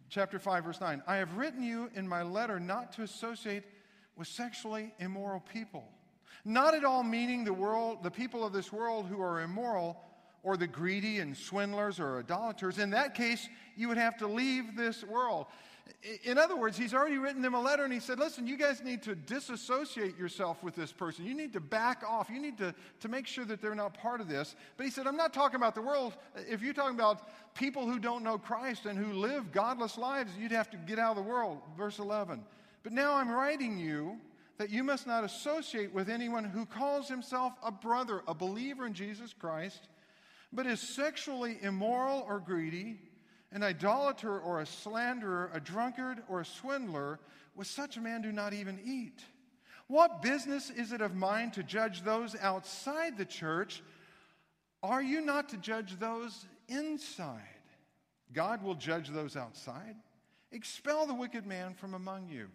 [0.08, 1.02] Chapter 5, verse 9.
[1.06, 3.64] I have written you in my letter not to associate
[4.16, 5.84] with sexually immoral people.
[6.44, 9.96] Not at all meaning the world, the people of this world who are immoral,
[10.42, 12.78] or the greedy and swindlers or idolaters.
[12.78, 15.46] In that case, you would have to leave this world.
[16.24, 18.82] In other words, he's already written them a letter and he said, Listen, you guys
[18.82, 21.24] need to disassociate yourself with this person.
[21.24, 22.28] You need to back off.
[22.28, 24.56] You need to, to make sure that they're not part of this.
[24.76, 26.14] But he said, I'm not talking about the world.
[26.34, 30.52] If you're talking about people who don't know Christ and who live godless lives, you'd
[30.52, 31.60] have to get out of the world.
[31.76, 32.42] Verse 11.
[32.82, 34.18] But now I'm writing you
[34.58, 38.94] that you must not associate with anyone who calls himself a brother, a believer in
[38.94, 39.88] Jesus Christ,
[40.52, 42.98] but is sexually immoral or greedy
[43.52, 47.20] an idolater or a slanderer, a drunkard or a swindler,
[47.54, 49.20] with such a man do not even eat.
[49.88, 53.82] What business is it of mine to judge those outside the church?
[54.82, 57.40] Are you not to judge those inside?
[58.32, 59.96] God will judge those outside.
[60.50, 62.48] Expel the wicked man from among you.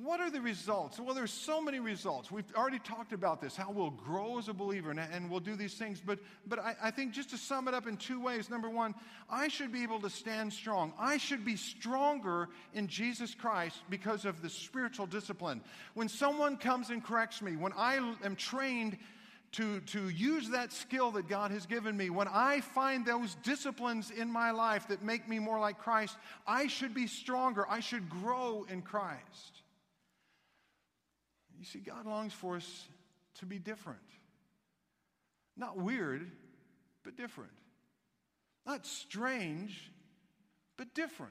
[0.00, 0.98] What are the results?
[0.98, 2.30] Well, there's so many results.
[2.30, 5.54] We've already talked about this, how we'll grow as a believer and, and we'll do
[5.54, 6.00] these things.
[6.04, 8.94] But, but I, I think just to sum it up in two ways number one,
[9.28, 10.94] I should be able to stand strong.
[10.98, 15.60] I should be stronger in Jesus Christ because of the spiritual discipline.
[15.92, 18.96] When someone comes and corrects me, when I am trained
[19.52, 24.10] to, to use that skill that God has given me, when I find those disciplines
[24.10, 27.66] in my life that make me more like Christ, I should be stronger.
[27.68, 29.61] I should grow in Christ.
[31.62, 32.88] You see, God longs for us
[33.38, 34.00] to be different.
[35.56, 36.28] Not weird,
[37.04, 37.52] but different.
[38.66, 39.92] Not strange,
[40.76, 41.30] but different.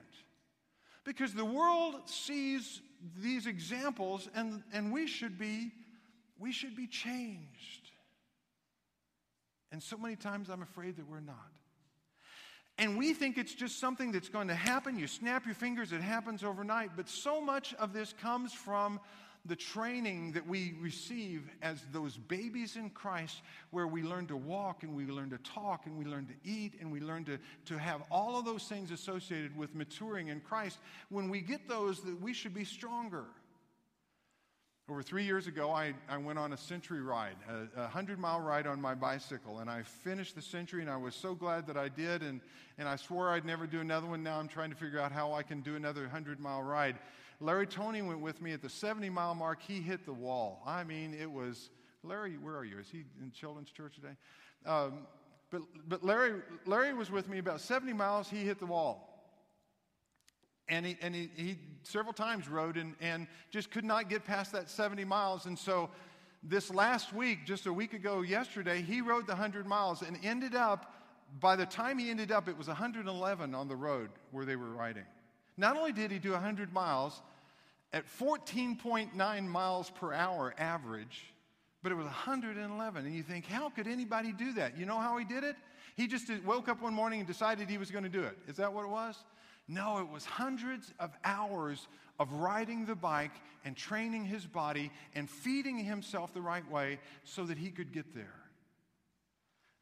[1.04, 2.82] Because the world sees
[3.18, 5.74] these examples, and, and we should be
[6.40, 7.92] we should be changed.
[9.74, 11.36] And so many times I'm afraid that we're not.
[12.78, 14.98] And we think it's just something that's going to happen.
[14.98, 16.92] You snap your fingers, it happens overnight.
[16.96, 19.02] But so much of this comes from
[19.46, 24.84] the training that we receive as those babies in Christ, where we learn to walk
[24.84, 27.78] and we learn to talk and we learn to eat and we learn to, to
[27.78, 30.78] have all of those things associated with maturing in Christ.
[31.10, 33.26] When we get those, that we should be stronger.
[34.90, 38.42] Over three years ago, I, I went on a century ride, a, a 100 mile
[38.42, 41.78] ride on my bicycle, and I finished the century, and I was so glad that
[41.78, 42.42] I did, and,
[42.78, 44.22] and I swore I'd never do another one.
[44.22, 46.98] Now I'm trying to figure out how I can do another 100 mile ride.
[47.42, 49.60] Larry Tony went with me at the 70 mile mark.
[49.62, 50.62] He hit the wall.
[50.66, 51.72] I mean, it was,
[52.04, 52.78] Larry, where are you?
[52.78, 54.16] Is he in Children's Church today?
[54.66, 55.08] Um,
[55.50, 58.30] but but Larry, Larry was with me about 70 miles.
[58.30, 59.12] He hit the wall
[60.72, 64.54] and he, and he, he several times rode and, and just could not get past
[64.54, 65.46] that 70 miles.
[65.46, 65.90] And so
[66.44, 70.56] this last week, just a week ago yesterday, he rode the 100 miles and ended
[70.56, 70.94] up,
[71.40, 74.70] by the time he ended up, it was 111 on the road where they were
[74.70, 75.06] riding.
[75.58, 77.22] Not only did he do 100 miles
[77.94, 81.34] at 14.9 miles per hour average,
[81.84, 83.06] but it was 111.
[83.06, 84.78] And you think, how could anybody do that?
[84.78, 85.56] You know how he did it?
[85.96, 88.38] He just woke up one morning and decided he was going to do it.
[88.48, 89.18] Is that what it was?
[89.68, 91.88] No, it was hundreds of hours
[92.20, 93.32] of riding the bike
[93.66, 98.14] and training his body and feeding himself the right way so that he could get
[98.14, 98.36] there.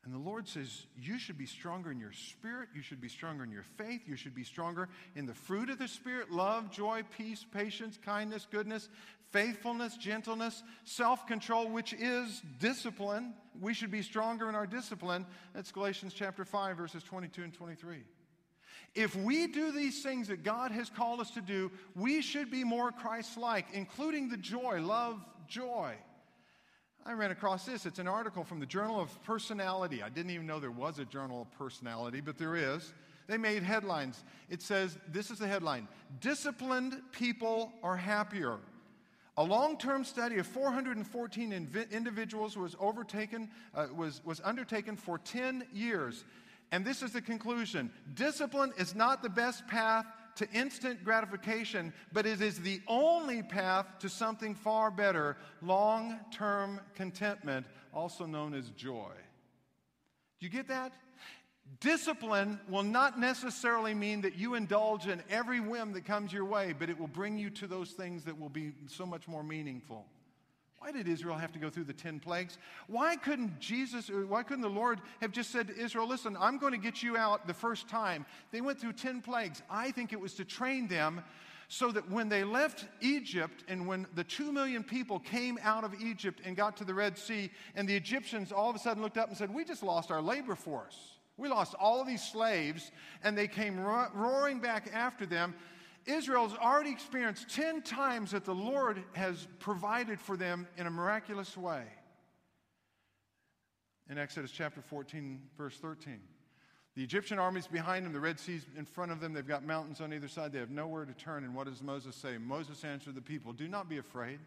[0.10, 2.70] And the Lord says, You should be stronger in your spirit.
[2.74, 4.02] You should be stronger in your faith.
[4.08, 8.48] You should be stronger in the fruit of the Spirit love, joy, peace, patience, kindness,
[8.50, 8.90] goodness,
[9.30, 13.36] faithfulness, gentleness, self control, which is discipline.
[13.62, 15.28] We should be stronger in our discipline.
[15.54, 17.98] That's Galatians chapter 5, verses 22 and 23.
[18.96, 22.64] If we do these things that God has called us to do, we should be
[22.64, 25.94] more Christ like, including the joy, love, joy.
[27.10, 27.88] I ran across this.
[27.88, 30.04] It's an article from the Journal of Personality.
[30.04, 32.94] I didn't even know there was a Journal of Personality, but there is.
[33.26, 34.24] They made headlines.
[34.48, 35.88] It says this is the headline
[36.22, 38.58] Disciplined people are happier.
[39.38, 45.18] A long term study of 414 inv- individuals was, overtaken, uh, was, was undertaken for
[45.18, 46.26] 10 years.
[46.72, 50.06] And this is the conclusion discipline is not the best path
[50.40, 56.80] to instant gratification, but it is the only path to something far better long term
[56.96, 59.12] contentment, also known as joy.
[60.40, 60.94] Do you get that?
[61.82, 66.74] Discipline will not necessarily mean that you indulge in every whim that comes your way,
[66.78, 70.06] but it will bring you to those things that will be so much more meaningful.
[70.80, 72.58] Why did Israel have to go through the 10 plagues?
[72.88, 76.72] Why couldn't Jesus, why couldn't the Lord have just said to Israel, listen, I'm going
[76.72, 78.26] to get you out the first time?
[78.52, 79.62] They went through 10 plagues.
[79.70, 81.22] I think it was to train them
[81.68, 85.94] so that when they left Egypt and when the two million people came out of
[86.02, 89.18] Egypt and got to the Red Sea, and the Egyptians all of a sudden looked
[89.18, 90.98] up and said, We just lost our labor force.
[91.38, 92.92] We lost all of these slaves,
[93.24, 95.54] and they came ro- roaring back after them.
[96.10, 101.56] Israel's already experienced 10 times that the Lord has provided for them in a miraculous
[101.56, 101.84] way.
[104.10, 106.20] In Exodus chapter 14, verse 13.
[106.96, 110.02] The Egyptian army's behind them, the Red Sea's in front of them, they've got mountains
[110.02, 111.44] on either side, they have nowhere to turn.
[111.44, 112.38] And what does Moses say?
[112.38, 114.40] Moses answered the people, Do not be afraid.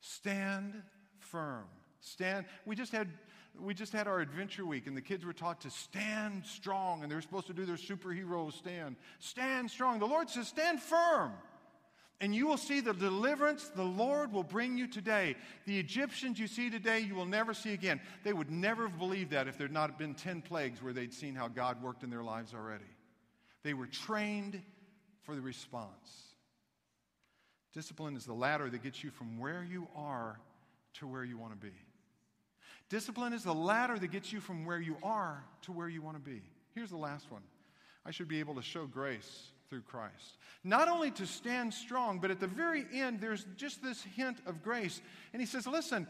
[0.00, 0.80] Stand
[1.18, 1.64] firm.
[2.00, 2.46] Stand.
[2.64, 3.08] We just had
[3.60, 7.10] we just had our adventure week, and the kids were taught to stand strong, and
[7.10, 8.96] they're supposed to do their superhero stand.
[9.18, 9.98] Stand strong.
[9.98, 11.32] The Lord says, stand firm.
[12.20, 15.36] And you will see the deliverance the Lord will bring you today.
[15.66, 18.00] The Egyptians you see today, you will never see again.
[18.24, 21.14] They would never have believed that if there had not been 10 plagues where they'd
[21.14, 22.84] seen how God worked in their lives already.
[23.62, 24.60] They were trained
[25.22, 26.34] for the response.
[27.72, 30.40] Discipline is the ladder that gets you from where you are
[30.94, 31.74] to where you want to be.
[32.88, 36.16] Discipline is the ladder that gets you from where you are to where you want
[36.16, 36.42] to be.
[36.74, 37.42] Here's the last one
[38.06, 40.38] I should be able to show grace through Christ.
[40.64, 44.62] Not only to stand strong, but at the very end, there's just this hint of
[44.62, 45.02] grace.
[45.32, 46.06] And he says, Listen,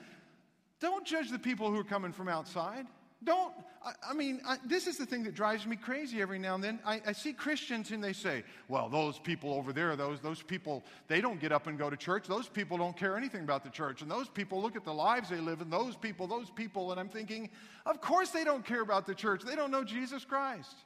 [0.80, 2.86] don't judge the people who are coming from outside.
[3.24, 3.52] Don't,
[3.84, 6.62] I, I mean, I, this is the thing that drives me crazy every now and
[6.62, 6.78] then.
[6.84, 10.84] I, I, see Christians and they say, well, those people over there, those, those people,
[11.08, 12.28] they don't get up and go to church.
[12.28, 14.02] Those people don't care anything about the church.
[14.02, 17.00] And those people look at the lives they live, and those people, those people, and
[17.00, 17.50] I'm thinking,
[17.86, 19.42] of course they don't care about the church.
[19.42, 20.76] They don't know Jesus Christ.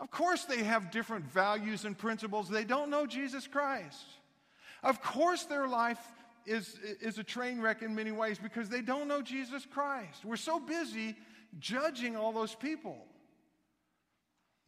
[0.00, 2.50] Of course they have different values and principles.
[2.50, 4.04] They don't know Jesus Christ.
[4.82, 6.00] Of course their life
[6.46, 10.24] is, is a train wreck in many ways because they don't know Jesus Christ.
[10.24, 11.16] We're so busy
[11.58, 12.98] judging all those people.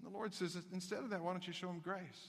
[0.02, 2.28] The Lord says, instead of that, why don't you show them grace?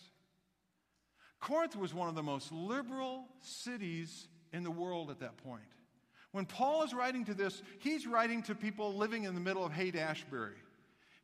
[1.39, 5.61] Corinth was one of the most liberal cities in the world at that point.
[6.31, 9.71] When Paul is writing to this, he's writing to people living in the middle of
[9.71, 10.55] Haight Ashbury.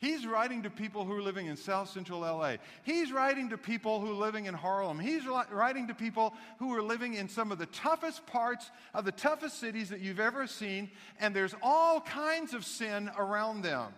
[0.04, 2.58] He's writing to people who are living in South Central LA.
[2.84, 5.00] He's writing to people who are living in Harlem.
[5.00, 9.14] He's writing to people who are living in some of the toughest parts of the
[9.14, 10.92] toughest cities that you've ever seen,
[11.22, 13.94] and there's all kinds of sin around them.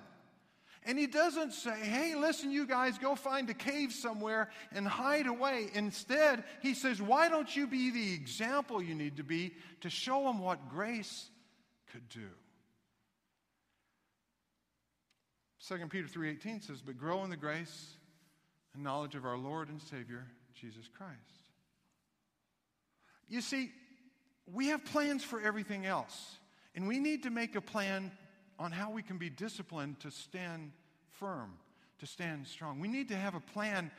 [0.84, 5.26] And he doesn't say, hey, listen, you guys, go find a cave somewhere and hide
[5.26, 5.72] away.
[5.74, 10.26] Instead, he says, why don't you be the example you need to be to show
[10.26, 11.32] them what grace
[11.91, 12.30] could do?
[15.68, 17.97] 2 Peter 3:18 says, "But grow in the grace
[18.74, 21.49] and knowledge of our Lord and Savior Jesus Christ."
[23.28, 23.74] You see,
[24.45, 26.38] we have plans for everything else,
[26.76, 28.16] and we need to make a plan
[28.59, 30.72] on how we can be disciplined to stand
[31.09, 31.57] firm,
[31.97, 32.80] to stand strong.
[32.80, 33.91] We need to have a plan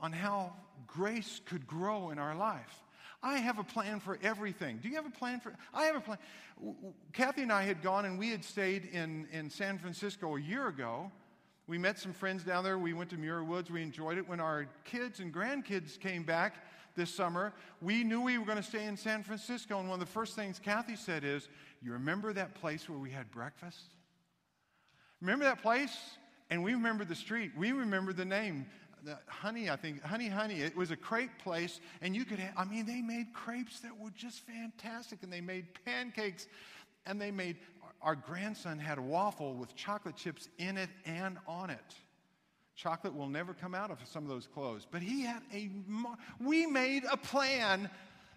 [0.00, 0.56] on how
[0.86, 2.82] grace could grow in our life.
[3.22, 4.78] I have a plan for everything.
[4.82, 5.54] Do you have a plan for?
[5.74, 6.18] I have a plan.
[7.12, 10.68] Kathy and I had gone and we had stayed in, in San Francisco a year
[10.68, 11.10] ago.
[11.66, 12.78] We met some friends down there.
[12.78, 13.70] We went to Muir Woods.
[13.70, 14.28] We enjoyed it.
[14.28, 16.54] When our kids and grandkids came back
[16.96, 19.78] this summer, we knew we were going to stay in San Francisco.
[19.78, 21.48] And one of the first things Kathy said is,
[21.80, 23.94] You remember that place where we had breakfast?
[25.20, 25.96] Remember that place?
[26.50, 27.52] And we remember the street.
[27.56, 28.66] We remember the name
[29.04, 30.60] the honey, I think, Honey Honey.
[30.60, 34.10] It was a crepe place, and you could, I mean, they made crepes that were
[34.10, 36.46] just fantastic, and they made pancakes,
[37.06, 37.56] and they made,
[38.02, 41.94] our grandson had a waffle with chocolate chips in it and on it.
[42.76, 45.70] Chocolate will never come out of some of those clothes, but he had a,
[46.40, 47.90] we made a plan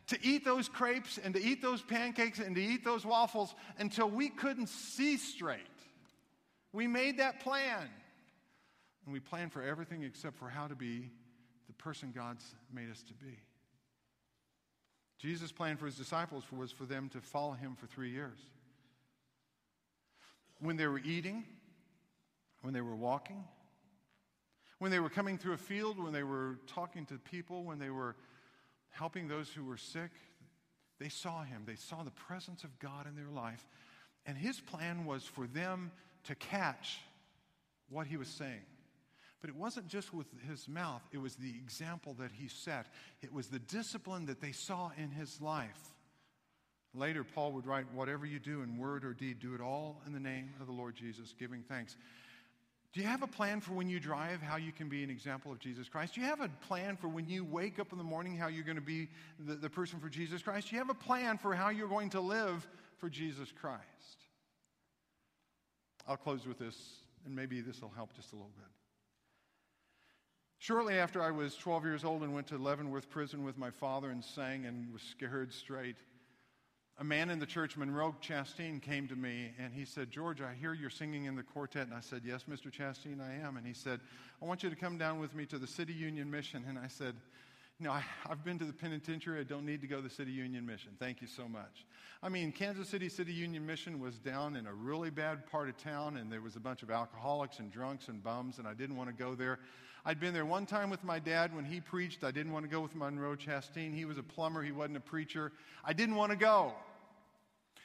[0.08, 4.10] to eat those crepes and to eat those pancakes and to eat those waffles until
[4.10, 5.60] we couldn't see straight.
[6.74, 7.88] We made that plan.
[9.06, 11.12] And we plan for everything except for how to be
[11.68, 13.38] the person God's made us to be.
[15.20, 18.38] Jesus' plan for his disciples was for them to follow him for three years.
[20.60, 21.46] When they were eating,
[22.62, 23.44] when they were walking,
[24.80, 27.90] when they were coming through a field, when they were talking to people, when they
[27.90, 28.16] were
[28.90, 30.12] helping those who were sick,
[31.00, 31.64] they saw him.
[31.66, 33.66] They saw the presence of God in their life.
[34.26, 35.92] And his plan was for them
[36.26, 37.00] to catch
[37.90, 38.62] what he was saying.
[39.44, 42.86] But it wasn't just with his mouth, it was the example that he set.
[43.22, 45.92] It was the discipline that they saw in his life.
[46.96, 50.14] Later, Paul would write, Whatever you do in word or deed, do it all in
[50.14, 51.98] the name of the Lord Jesus, giving thanks.
[52.94, 55.52] Do you have a plan for when you drive, how you can be an example
[55.52, 56.16] of Jesus Christ?
[56.16, 58.64] Do you have a plan for when you wake up in the morning, how you're
[58.64, 59.10] going to be
[59.46, 60.70] the, the person for Jesus Christ?
[60.70, 62.66] Do you have a plan for how you're going to live
[62.98, 63.84] for Jesus Christ?
[66.08, 66.78] I'll close with this,
[67.26, 68.83] and maybe this will help just a little bit.
[70.64, 74.12] Shortly after I was 12 years old and went to Leavenworth Prison with my father
[74.12, 75.98] and sang and was scared straight,
[77.00, 80.54] a man in the church, Monroe Chastain, came to me and he said, George, I
[80.54, 81.88] hear you're singing in the quartet.
[81.88, 82.72] And I said, Yes, Mr.
[82.72, 83.58] Chastain, I am.
[83.58, 84.00] And he said,
[84.42, 86.64] I want you to come down with me to the City Union Mission.
[86.66, 87.16] And I said,
[87.80, 89.42] no, I, have been to the penitentiary.
[89.42, 90.92] I don't need to go to the City Union Mission.
[90.98, 91.86] Thank you so much.
[92.22, 95.76] I mean, Kansas City City Union Mission was down in a really bad part of
[95.76, 98.96] town, and there was a bunch of alcoholics and drunks and bums, and I didn't
[98.96, 99.60] want to go there.
[100.06, 102.24] I'd been there one time with my dad when he preached.
[102.24, 103.96] I didn't want to go with Monroe Chastain.
[103.96, 105.52] He was a plumber, he wasn't a preacher.
[105.86, 106.74] I didn't want to go.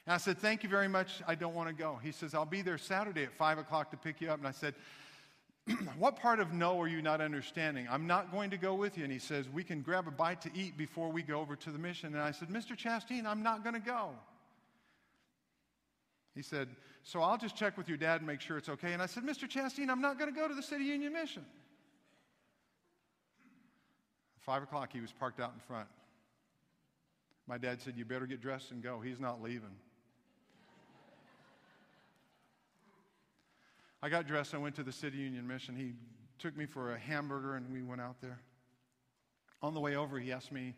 [0.04, 1.22] And I said, Thank you very much.
[1.28, 1.98] I don't want to go.
[2.02, 4.38] He says, I'll be there Saturday at 5 o'clock to pick you up.
[4.38, 4.74] And I said,
[5.98, 7.86] What part of no are you not understanding?
[7.88, 9.04] I'm not going to go with you.
[9.04, 11.70] And he says, We can grab a bite to eat before we go over to
[11.70, 12.14] the mission.
[12.14, 12.76] And I said, Mr.
[12.76, 14.10] Chastain, I'm not going to go.
[16.34, 16.68] He said,
[17.04, 18.94] So I'll just check with your dad and make sure it's okay.
[18.94, 19.48] And I said, Mr.
[19.48, 21.44] Chastain, I'm not going to go to the City Union Mission.
[24.49, 25.88] Five o'clock, he was parked out in front.
[27.46, 28.99] My dad said, You better get dressed and go.
[28.99, 29.76] He's not leaving.
[34.03, 34.55] I got dressed.
[34.55, 35.76] I went to the City Union Mission.
[35.76, 35.92] He
[36.38, 38.40] took me for a hamburger and we went out there.
[39.61, 40.74] On the way over, he asked me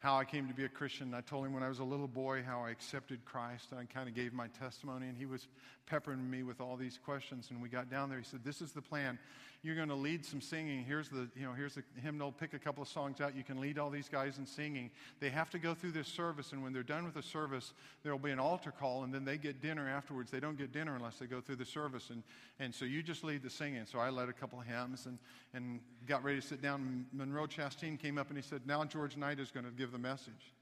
[0.00, 1.14] how I came to be a Christian.
[1.14, 3.68] I told him when I was a little boy how I accepted Christ.
[3.72, 5.48] I kind of gave my testimony, and he was
[5.86, 7.48] peppering me with all these questions.
[7.50, 8.18] And we got down there.
[8.18, 9.18] He said, "This is the plan.
[9.62, 10.84] You're going to lead some singing.
[10.84, 12.30] Here's the, you know, here's the hymnal.
[12.30, 13.34] Pick a couple of songs out.
[13.34, 14.90] You can lead all these guys in singing.
[15.18, 18.12] They have to go through this service, and when they're done with the service, there
[18.12, 20.30] will be an altar call, and then they get dinner afterwards.
[20.30, 22.22] They don't get dinner unless they go through the service, and
[22.60, 23.84] and so you just lead the singing.
[23.84, 25.18] So I led a couple of hymns and
[25.54, 27.06] and got ready to sit down.
[27.12, 29.98] Monroe Chastain came up and he said, "Now George Knight is going to give the
[29.98, 30.54] message."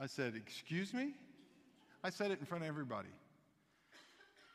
[0.00, 1.12] I said, "Excuse me."
[2.02, 3.08] I said it in front of everybody.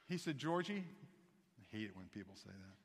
[0.07, 0.83] He said, Georgie,
[1.71, 2.75] hate it when people say that.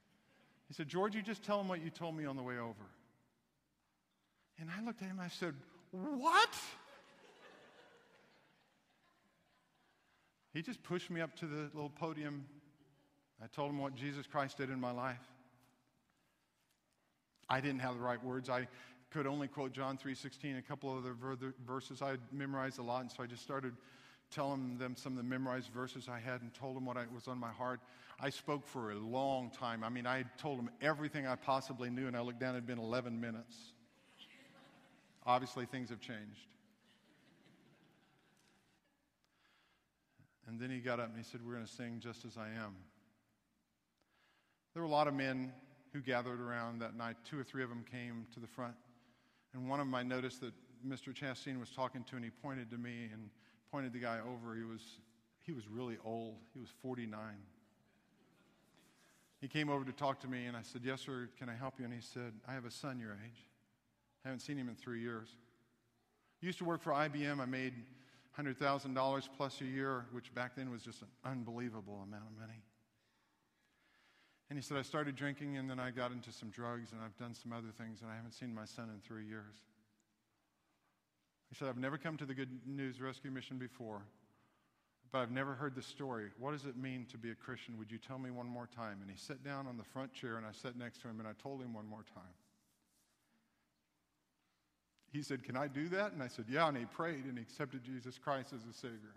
[0.68, 2.86] He said, George, you just tell him what you told me on the way over.
[4.58, 5.54] And I looked at him and I said,
[5.92, 6.54] What?
[10.52, 12.46] he just pushed me up to the little podium.
[13.42, 15.20] I told him what Jesus Christ did in my life.
[17.48, 18.48] I didn't have the right words.
[18.48, 18.66] I
[19.10, 23.10] could only quote John 3:16, a couple of other verses I memorized a lot, and
[23.10, 23.76] so I just started
[24.30, 27.38] telling them some of the memorized verses I had and told them what was on
[27.38, 27.80] my heart.
[28.18, 29.84] I spoke for a long time.
[29.84, 32.66] I mean, I told them everything I possibly knew, and I looked down, it had
[32.66, 33.54] been 11 minutes.
[35.26, 36.46] Obviously, things have changed.
[40.46, 42.46] And then he got up and he said, We're going to sing just as I
[42.46, 42.76] am.
[44.72, 45.52] There were a lot of men
[45.92, 47.16] who gathered around that night.
[47.28, 48.74] Two or three of them came to the front.
[49.52, 50.52] And one of them I noticed that
[50.86, 51.12] Mr.
[51.14, 53.30] Chastain was talking to, and he pointed to me and
[53.70, 54.54] pointed the guy over.
[54.54, 54.80] He was,
[55.42, 56.36] he was really old.
[56.52, 57.20] He was 49.
[59.40, 61.74] He came over to talk to me, and I said, Yes, sir, can I help
[61.78, 61.84] you?
[61.84, 63.44] And he said, I have a son your age.
[64.24, 65.28] I haven't seen him in three years.
[66.40, 67.40] Used to work for IBM.
[67.40, 67.74] I made
[68.38, 72.60] $100,000 plus a year, which back then was just an unbelievable amount of money.
[74.48, 77.16] And he said, I started drinking and then I got into some drugs and I've
[77.16, 79.56] done some other things and I haven't seen my son in three years.
[81.48, 84.02] He said, I've never come to the Good News Rescue Mission before,
[85.12, 86.30] but I've never heard the story.
[86.38, 87.78] What does it mean to be a Christian?
[87.78, 88.98] Would you tell me one more time?
[89.00, 91.28] And he sat down on the front chair and I sat next to him and
[91.28, 92.34] I told him one more time.
[95.12, 96.12] He said, Can I do that?
[96.12, 96.68] And I said, Yeah.
[96.68, 99.14] And he prayed and he accepted Jesus Christ as a Savior.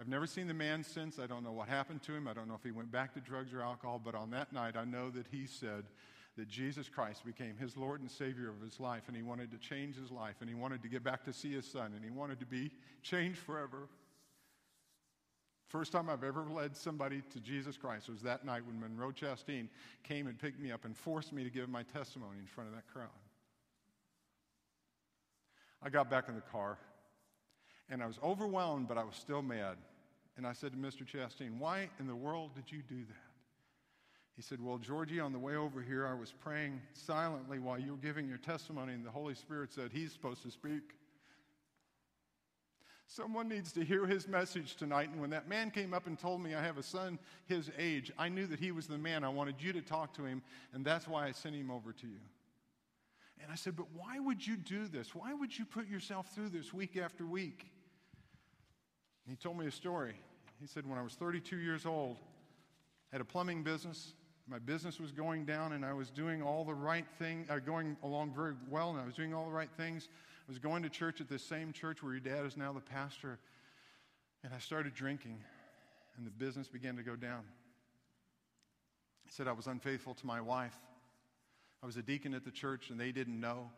[0.00, 1.18] I've never seen the man since.
[1.18, 2.28] I don't know what happened to him.
[2.28, 4.76] I don't know if he went back to drugs or alcohol, but on that night,
[4.76, 5.84] I know that he said
[6.38, 9.58] that Jesus Christ became his Lord and Savior of his life, and he wanted to
[9.58, 12.10] change his life, and he wanted to get back to see his son, and he
[12.10, 12.70] wanted to be
[13.02, 13.88] changed forever.
[15.66, 19.68] First time I've ever led somebody to Jesus Christ was that night when Monroe Chastain
[20.04, 22.76] came and picked me up and forced me to give my testimony in front of
[22.76, 23.08] that crowd.
[25.82, 26.78] I got back in the car
[27.90, 29.76] and I was overwhelmed, but I was still mad.
[30.36, 31.04] And I said to Mr.
[31.04, 33.27] Chastain, Why in the world did you do that?
[34.38, 37.90] He said, Well, Georgie, on the way over here, I was praying silently while you
[37.90, 40.94] were giving your testimony, and the Holy Spirit said, He's supposed to speak.
[43.08, 45.08] Someone needs to hear his message tonight.
[45.10, 48.12] And when that man came up and told me I have a son his age,
[48.16, 49.24] I knew that he was the man.
[49.24, 50.40] I wanted you to talk to him,
[50.72, 52.20] and that's why I sent him over to you.
[53.42, 55.16] And I said, But why would you do this?
[55.16, 57.66] Why would you put yourself through this week after week?
[59.26, 60.14] And he told me a story.
[60.60, 62.18] He said, When I was 32 years old,
[63.10, 64.12] I had a plumbing business.
[64.50, 67.98] My business was going down, and I was doing all the right thing, uh, going
[68.02, 70.08] along very well, and I was doing all the right things.
[70.48, 72.80] I was going to church at the same church where your dad is now the
[72.80, 73.38] pastor,
[74.42, 75.38] and I started drinking,
[76.16, 77.42] and the business began to go down.
[79.26, 80.76] He said I was unfaithful to my wife.
[81.82, 83.70] I was a deacon at the church, and they didn't know.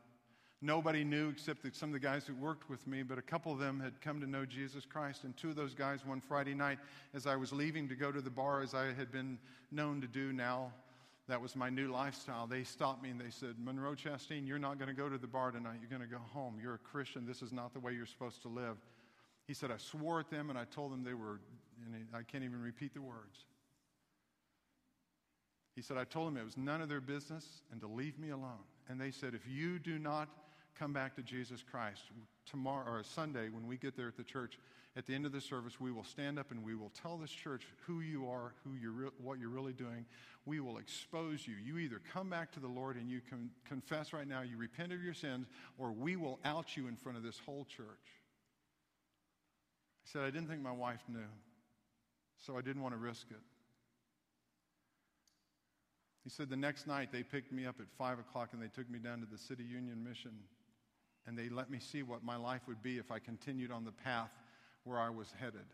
[0.62, 3.50] Nobody knew except that some of the guys who worked with me, but a couple
[3.50, 5.24] of them had come to know Jesus Christ.
[5.24, 6.78] And two of those guys, one Friday night,
[7.14, 9.38] as I was leaving to go to the bar, as I had been
[9.70, 10.70] known to do now,
[11.28, 12.46] that was my new lifestyle.
[12.46, 15.26] They stopped me and they said, Monroe Chastain, you're not going to go to the
[15.26, 15.76] bar tonight.
[15.80, 16.58] You're going to go home.
[16.60, 17.24] You're a Christian.
[17.24, 18.76] This is not the way you're supposed to live.
[19.46, 21.40] He said, I swore at them and I told them they were,
[21.86, 23.44] and I can't even repeat the words.
[25.74, 28.30] He said, I told them it was none of their business and to leave me
[28.30, 28.64] alone.
[28.88, 30.28] And they said, if you do not
[30.80, 32.04] come back to Jesus Christ,
[32.50, 34.58] tomorrow or Sunday when we get there at the church,
[34.96, 37.30] at the end of the service, we will stand up and we will tell this
[37.30, 40.06] church who you are, who you're re- what you're really doing.
[40.46, 41.54] We will expose you.
[41.62, 44.90] You either come back to the Lord and you can confess right now, you repent
[44.92, 45.46] of your sins,
[45.78, 47.86] or we will out you in front of this whole church.
[50.02, 51.28] He said, I didn't think my wife knew,
[52.38, 53.42] so I didn't want to risk it.
[56.24, 58.90] He said the next night they picked me up at 5 o'clock and they took
[58.90, 60.32] me down to the City Union Mission
[61.26, 63.92] and they let me see what my life would be if I continued on the
[63.92, 64.30] path
[64.84, 65.66] where I was headed.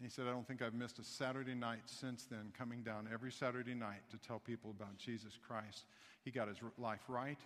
[0.00, 3.08] And he said, I don't think I've missed a Saturday night since then, coming down
[3.12, 5.84] every Saturday night to tell people about Jesus Christ.
[6.24, 7.38] He got his life right.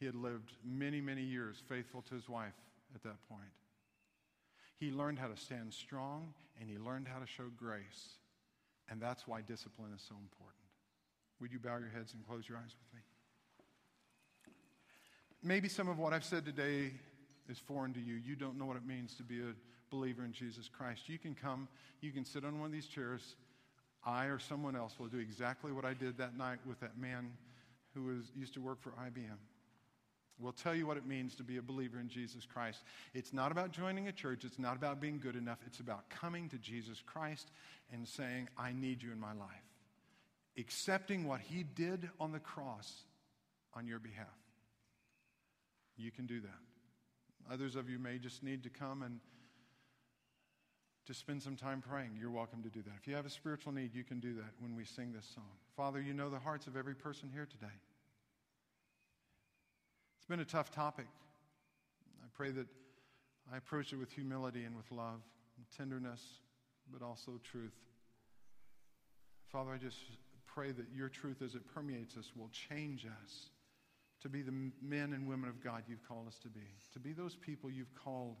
[0.00, 2.54] He had lived many, many years faithful to his wife
[2.94, 3.52] at that point.
[4.76, 8.18] He learned how to stand strong and he learned how to show grace.
[8.90, 10.58] And that's why discipline is so important.
[11.40, 13.03] Would you bow your heads and close your eyes with me?
[15.46, 16.90] Maybe some of what I've said today
[17.50, 18.14] is foreign to you.
[18.14, 19.52] You don't know what it means to be a
[19.90, 21.06] believer in Jesus Christ.
[21.06, 21.68] You can come,
[22.00, 23.36] you can sit on one of these chairs.
[24.06, 27.30] I or someone else will do exactly what I did that night with that man
[27.92, 29.36] who was, used to work for IBM.
[30.38, 32.82] We'll tell you what it means to be a believer in Jesus Christ.
[33.12, 35.58] It's not about joining a church, it's not about being good enough.
[35.66, 37.50] It's about coming to Jesus Christ
[37.92, 39.48] and saying, I need you in my life.
[40.56, 43.02] accepting what he did on the cross
[43.74, 44.43] on your behalf.
[45.96, 47.52] You can do that.
[47.52, 49.20] Others of you may just need to come and
[51.06, 52.16] to spend some time praying.
[52.18, 52.94] You're welcome to do that.
[53.00, 55.44] If you have a spiritual need, you can do that when we sing this song.
[55.76, 57.72] Father, you know the hearts of every person here today.
[60.16, 61.06] It's been a tough topic.
[62.22, 62.66] I pray that
[63.52, 65.20] I approach it with humility and with love
[65.58, 66.22] and tenderness,
[66.90, 67.74] but also truth.
[69.52, 69.98] Father, I just
[70.46, 73.50] pray that your truth as it permeates us will change us
[74.24, 77.12] to be the men and women of God you've called us to be, to be
[77.12, 78.36] those people you've called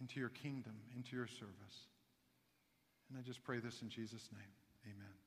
[0.00, 1.84] into your kingdom, into your service.
[3.10, 4.94] And I just pray this in Jesus' name.
[4.94, 5.17] Amen.